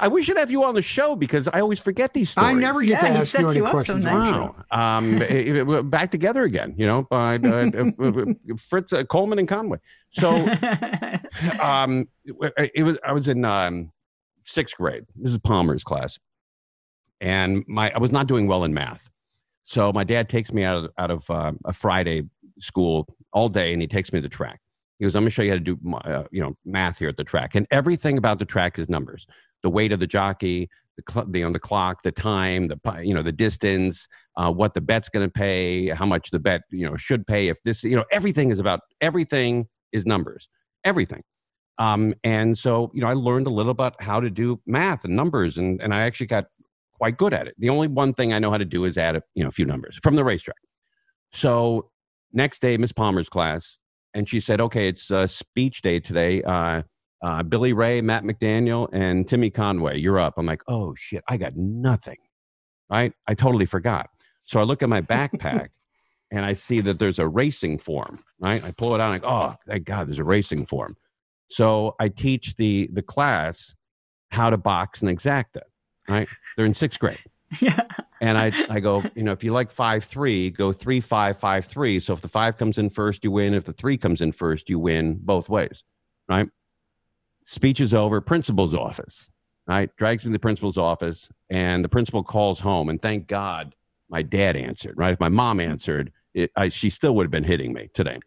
[0.00, 2.50] I we should have you on the show because I always forget these stories.
[2.50, 4.04] I never get yeah, to ask you any you questions.
[4.04, 4.56] So wow.
[4.70, 8.24] Um, it, it, back together again, you know, by uh, uh,
[8.56, 9.78] Fritz uh, Coleman and Conway.
[10.10, 10.30] So,
[11.60, 13.92] um, it was I was in um,
[14.42, 15.04] sixth grade.
[15.16, 16.18] This is Palmer's class,
[17.20, 19.08] and my I was not doing well in math.
[19.64, 22.24] So my dad takes me out of out of uh, a Friday
[22.58, 24.60] school all day, and he takes me to the track.
[24.98, 27.08] He goes, I'm going to show you how to do, uh, you know, math here
[27.08, 27.54] at the track.
[27.54, 29.26] And everything about the track is numbers.
[29.62, 33.14] The weight of the jockey, the, cl- the on the clock, the time, the you
[33.14, 34.06] know the distance,
[34.36, 37.48] uh, what the bet's going to pay, how much the bet you know should pay.
[37.48, 40.48] If this you know everything is about everything is numbers,
[40.84, 41.22] everything.
[41.78, 45.16] Um, and so you know I learned a little about how to do math and
[45.16, 46.46] numbers, and and I actually got
[47.02, 47.56] quite good at it.
[47.58, 49.52] The only one thing I know how to do is add a you know a
[49.52, 50.62] few numbers from the racetrack.
[51.32, 51.90] So
[52.32, 53.76] next day, Miss Palmer's class,
[54.14, 56.42] and she said, "Okay, it's uh, speech day today.
[56.42, 56.82] Uh,
[57.20, 59.98] uh, Billy Ray, Matt McDaniel, and Timmy Conway.
[59.98, 62.18] You're up." I'm like, "Oh shit, I got nothing."
[62.88, 63.12] Right?
[63.26, 64.06] I totally forgot.
[64.44, 65.70] So I look at my backpack,
[66.30, 68.22] and I see that there's a racing form.
[68.38, 68.64] Right?
[68.64, 69.12] I pull it out.
[69.12, 70.96] And I go, "Oh, thank God, there's a racing form."
[71.50, 73.74] So I teach the the class
[74.30, 75.62] how to box and exacta.
[76.08, 76.28] Right?
[76.56, 77.18] They're in sixth grade.
[77.60, 77.82] Yeah.
[78.22, 81.66] And I, I go, you know, if you like five three, go three five five
[81.66, 82.00] three.
[82.00, 83.52] So if the five comes in first, you win.
[83.52, 85.84] If the three comes in first, you win both ways,
[86.30, 86.48] right?
[87.44, 88.22] Speech is over.
[88.22, 89.30] Principal's office,
[89.66, 89.94] right?
[89.98, 92.88] Drags me to the principal's office, and the principal calls home.
[92.88, 93.74] And thank God,
[94.08, 94.94] my dad answered.
[94.96, 95.12] Right?
[95.12, 98.18] If my mom answered, it, I, she still would have been hitting me today.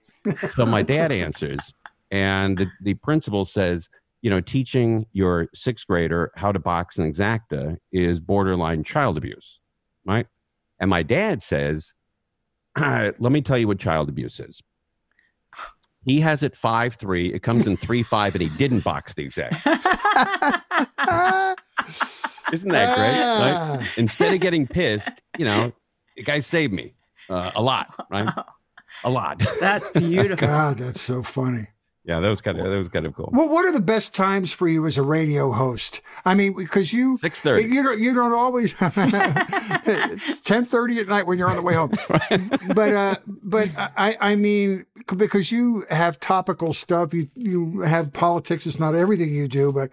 [0.56, 1.74] So my dad answers,
[2.12, 3.90] and the, the principal says,
[4.26, 9.60] you know, teaching your sixth grader how to box an exacta is borderline child abuse,
[10.04, 10.26] right?
[10.80, 11.94] And my dad says,
[12.76, 14.64] let me tell you what child abuse is.
[16.06, 17.32] He has it five three.
[17.36, 19.58] It comes in three five, and he didn't box the exact.
[22.52, 23.12] Isn't that great?
[23.12, 23.54] Right?
[23.56, 23.88] Ah.
[23.96, 25.72] Instead of getting pissed, you know,
[26.18, 26.96] the guy saved me
[27.30, 28.28] uh, a lot, right?
[29.04, 29.44] A lot.
[29.60, 30.48] That's beautiful.
[30.48, 31.68] God, that's so funny.
[32.08, 33.30] Yeah, that was kind of that was kind of cool.
[33.32, 36.02] What What are the best times for you as a radio host?
[36.24, 37.64] I mean, because you Six thirty.
[37.64, 41.74] you don't you don't always it's ten thirty at night when you're on the way
[41.74, 41.94] home.
[42.76, 44.86] But uh, but I I mean
[45.16, 48.68] because you have topical stuff, you you have politics.
[48.68, 49.90] It's not everything you do, but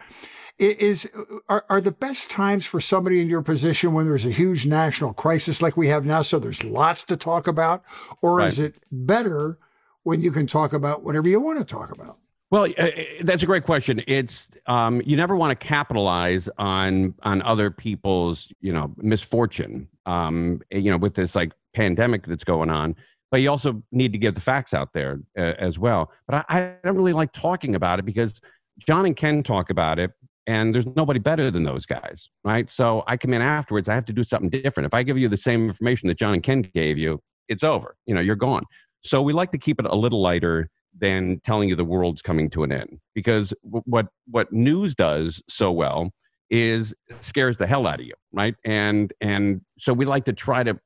[0.58, 1.08] it is
[1.48, 5.14] are, are the best times for somebody in your position when there's a huge national
[5.14, 7.82] crisis like we have now, so there's lots to talk about,
[8.20, 9.58] or is it better
[10.04, 12.18] when you can talk about whatever you want to talk about?
[12.50, 12.88] Well, uh,
[13.22, 14.02] that's a great question.
[14.06, 19.88] It's um, you never want to capitalize on on other people's you know misfortune.
[20.04, 22.94] Um, you know, with this like pandemic that's going on,
[23.30, 26.12] but you also need to get the facts out there uh, as well.
[26.28, 28.40] But I, I don't really like talking about it because
[28.86, 30.10] John and Ken talk about it,
[30.46, 32.68] and there's nobody better than those guys, right?
[32.68, 33.88] So I come in afterwards.
[33.88, 34.86] I have to do something different.
[34.86, 37.96] If I give you the same information that John and Ken gave you, it's over.
[38.04, 38.64] You know, you're gone.
[39.02, 42.50] So we like to keep it a little lighter than telling you the world's coming
[42.50, 46.10] to an end because what what news does so well
[46.50, 50.62] is scares the hell out of you right and and so we like to try
[50.62, 50.78] to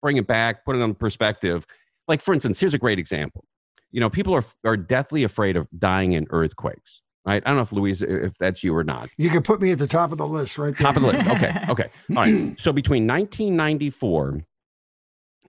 [0.00, 1.64] bring it back put it on perspective
[2.08, 3.44] like for instance here's a great example
[3.92, 7.62] you know people are are deathly afraid of dying in earthquakes right i don't know
[7.62, 10.18] if louise if that's you or not You can put me at the top of
[10.18, 10.86] the list right there.
[10.92, 11.26] Top of the list.
[11.28, 11.54] Okay.
[11.68, 11.90] Okay.
[12.10, 12.60] All right.
[12.60, 14.42] So between 1994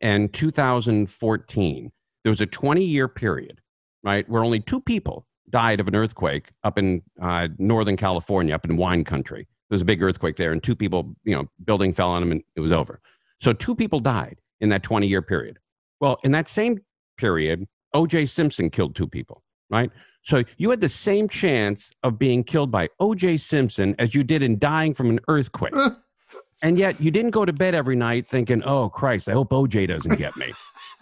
[0.02, 1.92] and 2014,
[2.24, 3.60] there was a 20 year period,
[4.04, 8.66] right, where only two people died of an earthquake up in uh, Northern California, up
[8.66, 9.48] in wine country.
[9.70, 12.32] There was a big earthquake there, and two people, you know, building fell on them
[12.32, 13.02] and it was over.
[13.40, 15.60] So two people died in that 20 year period.
[16.00, 16.80] Well, in that same
[17.18, 18.26] period, O.J.
[18.26, 19.92] Simpson killed two people, right?
[20.24, 23.38] So you had the same chance of being killed by O.J.
[23.38, 25.74] Simpson as you did in dying from an earthquake.
[26.64, 29.88] and yet you didn't go to bed every night thinking, oh, Christ, I hope O.J.
[29.88, 30.52] doesn't get me.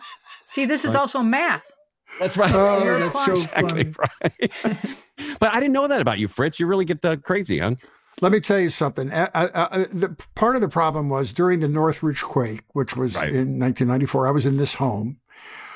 [0.52, 1.72] See, this is also math.
[2.20, 2.54] That's right.
[2.54, 3.94] Oh, You're that's so exactly funny.
[3.98, 4.52] right.
[5.40, 6.60] but I didn't know that about you, Fritz.
[6.60, 7.76] You really get uh, crazy, huh?
[8.20, 9.14] Let me tell you something.
[9.14, 13.16] I, I, I, the, part of the problem was during the Northridge quake, which was
[13.16, 13.30] Right.
[13.30, 14.28] in 1994.
[14.28, 15.22] I was in this home.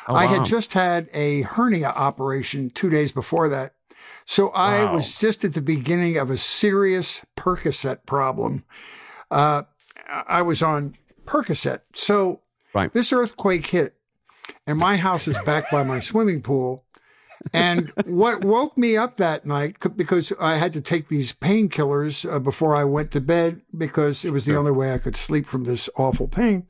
[0.09, 3.75] Oh, I had just had a hernia operation two days before that.
[4.25, 4.95] So I Wow.
[4.95, 8.65] was just at the beginning of a serious Percocet problem.
[9.31, 9.63] Uh,
[10.09, 10.95] I was on
[11.25, 11.79] Percocet.
[11.93, 12.41] So
[12.73, 12.91] Right.
[12.91, 13.94] this earthquake hit,
[14.67, 16.83] and my house is back by my swimming pool.
[17.53, 22.39] And what woke me up that night, because I had to take these painkillers uh,
[22.39, 24.59] before I went to bed, because it was the Sure.
[24.59, 26.65] only way I could sleep from this awful pain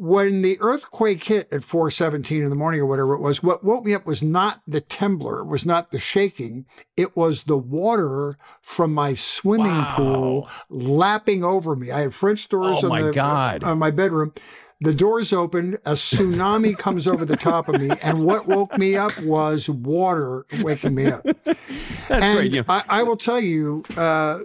[0.00, 3.84] when the earthquake hit at 417 in the morning or whatever it was, what woke
[3.84, 6.66] me up was not the temblor, was not the shaking.
[6.96, 9.96] It was the water from my swimming Wow.
[9.96, 11.90] pool lapping over me.
[11.90, 13.64] I had French doors Oh, on, my the, God.
[13.64, 14.34] on my bedroom.
[14.80, 18.96] The doors opened, a tsunami comes over the top of me, and what woke me
[18.96, 21.22] up was water waking me up.
[21.44, 21.58] That's
[22.08, 22.52] and great.
[22.52, 24.40] You know, I, I will tell you, uh,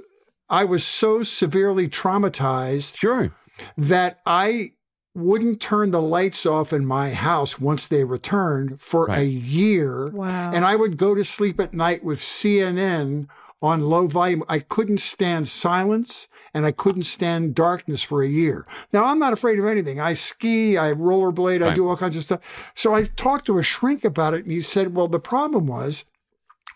[0.49, 3.31] I was so severely traumatized sure.
[3.77, 4.71] that I
[5.15, 9.19] wouldn't turn the lights off in my house once they returned for Right.
[9.19, 10.09] a year.
[10.09, 10.51] Wow.
[10.51, 13.27] And I would go to sleep at night with CNN
[13.61, 14.43] on low volume.
[14.49, 18.65] I couldn't stand silence and I couldn't stand darkness for a year.
[18.91, 19.99] Now, I'm not afraid of anything.
[19.99, 22.71] I ski, I rollerblade, I do all kinds of stuff.
[22.75, 26.05] So I talked to a shrink about it and he said, well, the problem was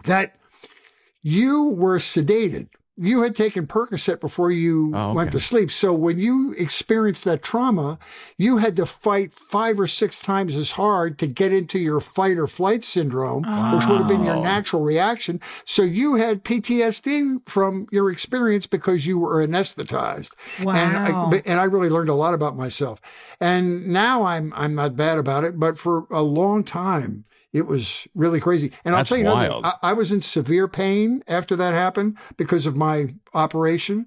[0.05, 0.38] that
[1.21, 2.69] you were sedated.
[3.00, 5.72] You had taken Percocet before you Oh, went to sleep.
[5.72, 8.00] So when you experienced that trauma,
[8.38, 12.38] you had to fight five or six times as hard to get into your fight
[12.38, 13.43] or flight syndrome,
[13.76, 15.39] which would have been your natural reaction.
[15.66, 20.34] So you had PTSD from your experience because you were anesthetized.
[20.60, 23.00] And I, and I really learned a lot about myself.
[23.39, 28.08] And now I'm I'm not bad about it, but for a long time it was
[28.14, 28.72] really crazy.
[28.86, 29.64] And That's I'll tell you another wild.
[29.64, 29.74] thing.
[29.84, 34.06] I, I was in severe pain after that happened because of my operation.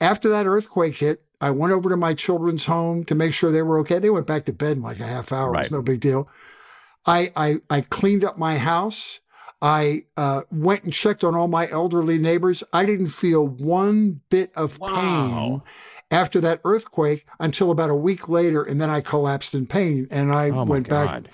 [0.00, 3.62] After that earthquake hit, I went over to my children's home to make sure they
[3.62, 3.98] were okay.
[3.98, 5.48] They went back to bed in like a half hour.
[5.48, 5.64] It Right.
[5.64, 6.28] was no big deal.
[7.06, 9.20] I, I, I cleaned up my house.
[9.60, 12.62] I uh, went and checked on all my elderly neighbors.
[12.72, 15.62] I didn't feel one bit of pain Wow.
[16.10, 20.32] After that earthquake until about a week later, and then I collapsed in pain and
[20.32, 21.24] I Oh went back.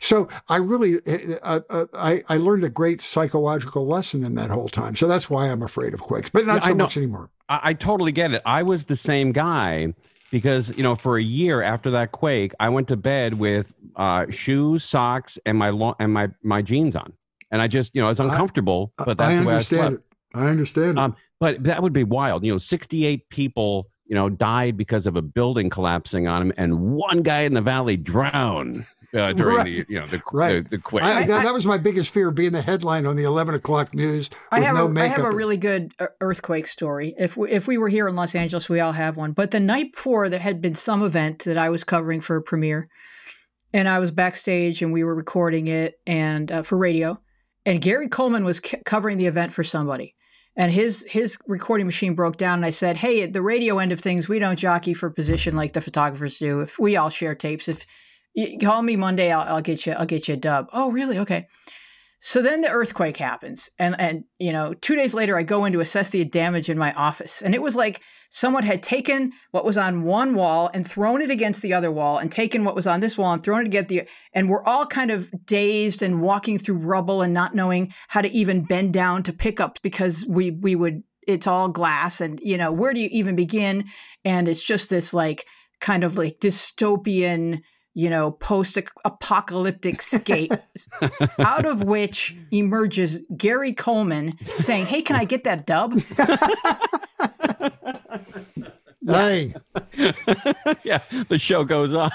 [0.00, 1.00] So I really,
[1.42, 4.96] uh, uh, I, I learned a great psychological lesson in that whole time.
[4.96, 7.30] So that's why I'm afraid of quakes, but not Yeah, so much anymore.
[7.48, 8.40] I, I totally get it.
[8.46, 9.92] I was the same guy
[10.30, 14.26] because you know for a year after that quake, I went to bed with uh,
[14.30, 17.12] shoes, socks, and my lo- and my my jeans on,
[17.50, 19.56] and I just you know I was I- uncomfortable, but that's I the way I
[19.56, 20.04] understand slept.
[20.34, 20.38] it.
[20.38, 20.98] I understand.
[20.98, 22.44] Um, But that would be wild.
[22.46, 26.78] You know, sixty-eight people you know died because of a building collapsing on him, and
[26.92, 28.84] one guy in the valley drowned
[29.14, 29.64] uh, during Right.
[29.64, 30.62] the you know the Right.
[30.68, 31.02] the, the quake.
[31.02, 33.94] I, I- that, that was my biggest fear, being the headline on the 11 o'clock
[33.94, 35.16] news I have, no a, I makeup.
[35.16, 37.14] have a really good uh, earthquake story.
[37.18, 39.32] If we, if we were here in Los Angeles, we all have one.
[39.32, 42.42] But the night before, there had been some event that I was covering for a
[42.42, 42.84] premiere,
[43.72, 47.16] and I was backstage and we were recording it and uh, for radio.
[47.64, 50.14] And Gary Coleman was c- covering the event for somebody,
[50.56, 52.60] and his his recording machine broke down.
[52.60, 55.56] And I said, "Hey, at the radio end of things, we don't jockey for position
[55.56, 56.60] like the photographers do.
[56.60, 57.86] If we all share tapes, if
[58.34, 60.68] you call me Monday, I'll, I'll get you I'll get you a dub.
[60.72, 61.18] Oh, really?
[61.18, 61.46] Okay."
[62.24, 65.72] So then the earthquake happens, and and you know, two days later, I go in
[65.72, 68.00] to assess the damage in my office, and it was like
[68.30, 72.18] someone had taken what was on one wall and thrown it against the other wall,
[72.18, 74.86] and taken what was on this wall and thrown it against the, and we're all
[74.86, 79.24] kind of dazed and walking through rubble and not knowing how to even bend down
[79.24, 83.00] to pick up because we we would it's all glass, and you know, where do
[83.00, 83.86] you even begin?
[84.24, 85.44] And it's just this like
[85.80, 87.58] kind of like dystopian
[87.94, 90.52] you know, post apocalyptic scape,
[91.38, 96.00] out of which emerges Gary Coleman saying, Hey, can I get that dub?
[99.04, 99.52] Hey,
[100.84, 102.10] yeah, the show goes on.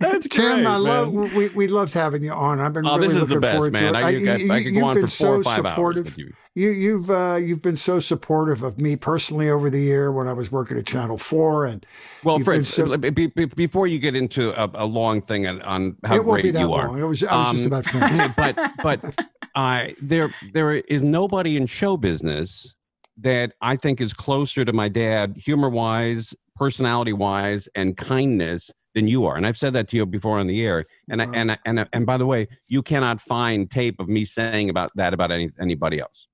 [0.00, 2.60] That's Tim, great, I love we, we loved having you on.
[2.60, 3.92] I've been Oh, really looking best, forward man.
[3.92, 4.02] to it.
[4.02, 6.04] I, you guys, I could go on been for four or so five supportive.
[6.06, 6.32] with you.
[6.54, 10.32] You, you've uh, you've been so supportive of me personally over the year when I
[10.32, 11.84] was working at Channel Four, and
[12.24, 15.60] Well, You've Fritz, so- be, be, before you get into a, a long thing on,
[15.62, 16.96] on how it won't great be that you long.
[16.96, 18.36] are, It was I was just Um, about finished.
[18.36, 22.74] but but I there there is nobody in show business
[23.18, 29.06] that I think is closer to my dad, humor wise, personality wise, and kindness than
[29.06, 29.36] you are.
[29.36, 30.84] And I've said that to you before on the air.
[31.08, 31.30] And Wow.
[31.32, 34.24] I, and I- and I- and by the way, you cannot find tape of me
[34.24, 36.26] saying about that about any, anybody else.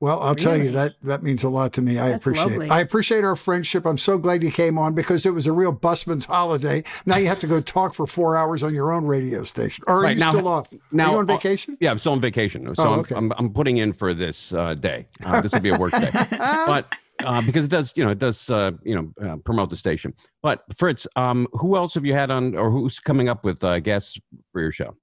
[0.00, 1.98] Well, I'll tell you that that means a lot to me.
[1.98, 2.66] I That's appreciate lovely.
[2.66, 2.70] it.
[2.70, 3.84] I appreciate our friendship.
[3.84, 6.84] I'm so glad you came on because it was a real busman's holiday.
[7.04, 9.82] Now you have to go talk for four hours on your own radio station.
[9.88, 10.72] Or are Right, you now- still off?
[10.92, 11.76] now- are you on uh, vacation?
[11.80, 13.16] Yeah, I'm still on vacation, so Oh, I'm.
[13.16, 15.08] I'm I'm putting in for this uh, day.
[15.24, 16.12] Uh, this will be a work day,
[16.66, 16.92] but
[17.24, 20.14] uh, because it does, you know, it does, uh, you know, uh, promote the station.
[20.42, 23.80] But Fritz, um, who else have you had on, or who's coming up with uh,
[23.80, 24.18] guests
[24.52, 24.96] for your show?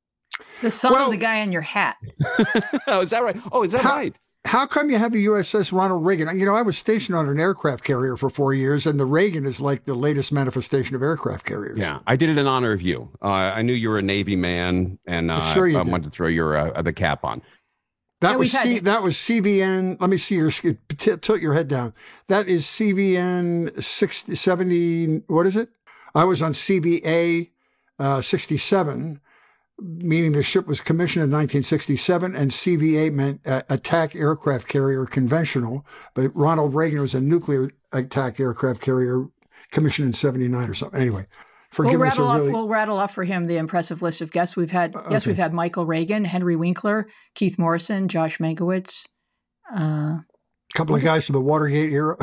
[0.62, 1.98] The son Well- of the guy in your hat.
[2.88, 3.38] oh, is that right?
[3.52, 4.16] Oh, is that How- right?
[4.48, 6.38] How come you have the USS Ronald Reagan?
[6.40, 9.44] You know, I was stationed on an aircraft carrier for four years, and the Reagan
[9.44, 11.80] is like the latest manifestation of aircraft carriers.
[11.80, 13.10] Yeah, I did it in honor of you.
[13.24, 15.88] Uh, I knew you were a Navy man, and uh, Sure I did.
[15.92, 17.42] wanted to throw your uh, the cap on.
[18.30, 20.00] That was C, that was CVN.
[20.00, 21.94] Let me see your tilt your head down.
[22.28, 25.18] That is CVN 60, 70.
[25.28, 25.70] What is it?
[26.14, 27.52] I was on CVA
[28.00, 29.20] uh, 67,
[29.80, 35.86] meaning the ship was commissioned in 1967, and CVA meant uh, attack aircraft carrier conventional.
[36.14, 39.28] But Ronald Reagan was a nuclear attack aircraft carrier
[39.72, 41.00] commissioned in 79 or something.
[41.00, 41.28] Anyway,
[41.84, 42.40] We'll a rattle off.
[42.40, 42.52] really.
[42.52, 44.94] We'll rattle off for him the impressive list of guests we've had.
[45.10, 45.32] Yes, okay.
[45.32, 49.08] we've had Michael Reagan, Henry Winkler, Keith Morrison, Josh Mankiewicz.
[49.76, 50.20] Uh,
[50.76, 52.18] couple of guys from the Watergate era.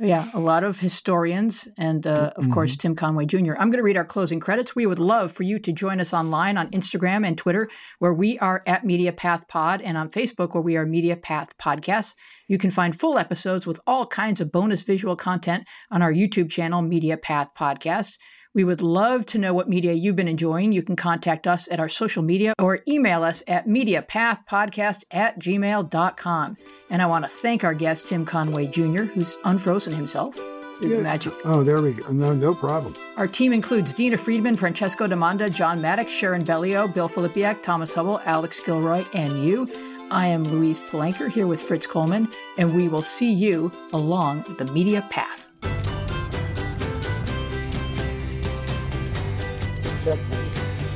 [0.00, 2.52] Yeah, a lot of historians and, uh, of mm-hmm.
[2.52, 3.54] course, Tim Conway Jr.
[3.58, 4.76] I'm going to read our closing credits.
[4.76, 7.68] We would love for you to join us online on Instagram and Twitter,
[7.98, 11.58] where we are at Media Path Pod, and on Facebook, where we are Media Path
[11.58, 12.14] Podcast.
[12.46, 16.48] You can find full episodes with all kinds of bonus visual content on our YouTube
[16.48, 18.18] channel, Media Path Podcast.
[18.54, 20.72] We would love to know what media you've been enjoying.
[20.72, 26.56] You can contact us at our social media or email us at mediapathpodcast at gmail.com.
[26.90, 30.38] And I want to thank our guest, Tim Conway Jr., who's unfrozen himself.
[30.80, 31.00] Yeah.
[31.00, 31.32] Magic.
[31.44, 32.08] Oh, there we go.
[32.12, 32.94] No, no problem.
[33.16, 38.20] Our team includes Dina Friedman, Francesco Demanda, John Maddox, Sharon Bellio, Bill Filipiak, Thomas Hubble,
[38.24, 39.68] Alex Gilroy, and you.
[40.10, 44.66] I am Louise Palanker here with Fritz Coleman, and we will see you along the
[44.66, 45.50] media path.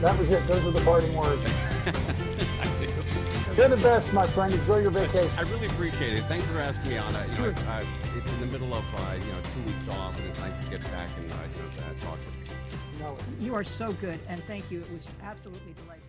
[0.02, 0.44] That was it.
[0.48, 1.40] Those are the parting words.
[3.56, 4.52] You're the best, my friend.
[4.52, 5.30] Enjoy your vacation.
[5.38, 6.24] I really appreciate it.
[6.24, 7.30] Thanks for asking me on it.
[7.30, 7.84] You know, it's, uh,
[8.16, 10.70] it's in the middle of uh, you know two weeks off, and it's nice to
[10.70, 12.56] get back and uh, you know, talk to people.
[12.98, 14.80] No, you are so good, and thank you.
[14.80, 16.01] It was absolutely delightful.